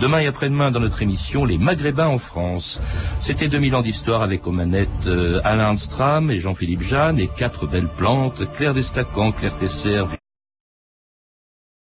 Demain 0.00 0.20
et 0.20 0.26
après-demain 0.26 0.70
dans 0.70 0.80
notre 0.80 1.02
émission 1.02 1.44
Les 1.44 1.58
Maghrébins 1.58 2.06
en 2.06 2.18
France. 2.18 2.80
C'était 3.18 3.48
2000 3.48 3.74
ans 3.74 3.82
d'histoire 3.82 4.22
avec 4.22 4.46
aux 4.46 4.52
manettes 4.52 4.88
euh, 5.06 5.40
Alain 5.44 5.76
Stram 5.76 6.30
et 6.30 6.38
Jean-Philippe 6.38 6.82
Jeanne 6.82 7.18
et 7.18 7.28
quatre 7.28 7.66
belles 7.66 7.88
plantes, 7.88 8.48
Claire 8.52 8.74
Destacant, 8.74 9.32
Claire 9.32 9.56
Tesser, 9.56 10.04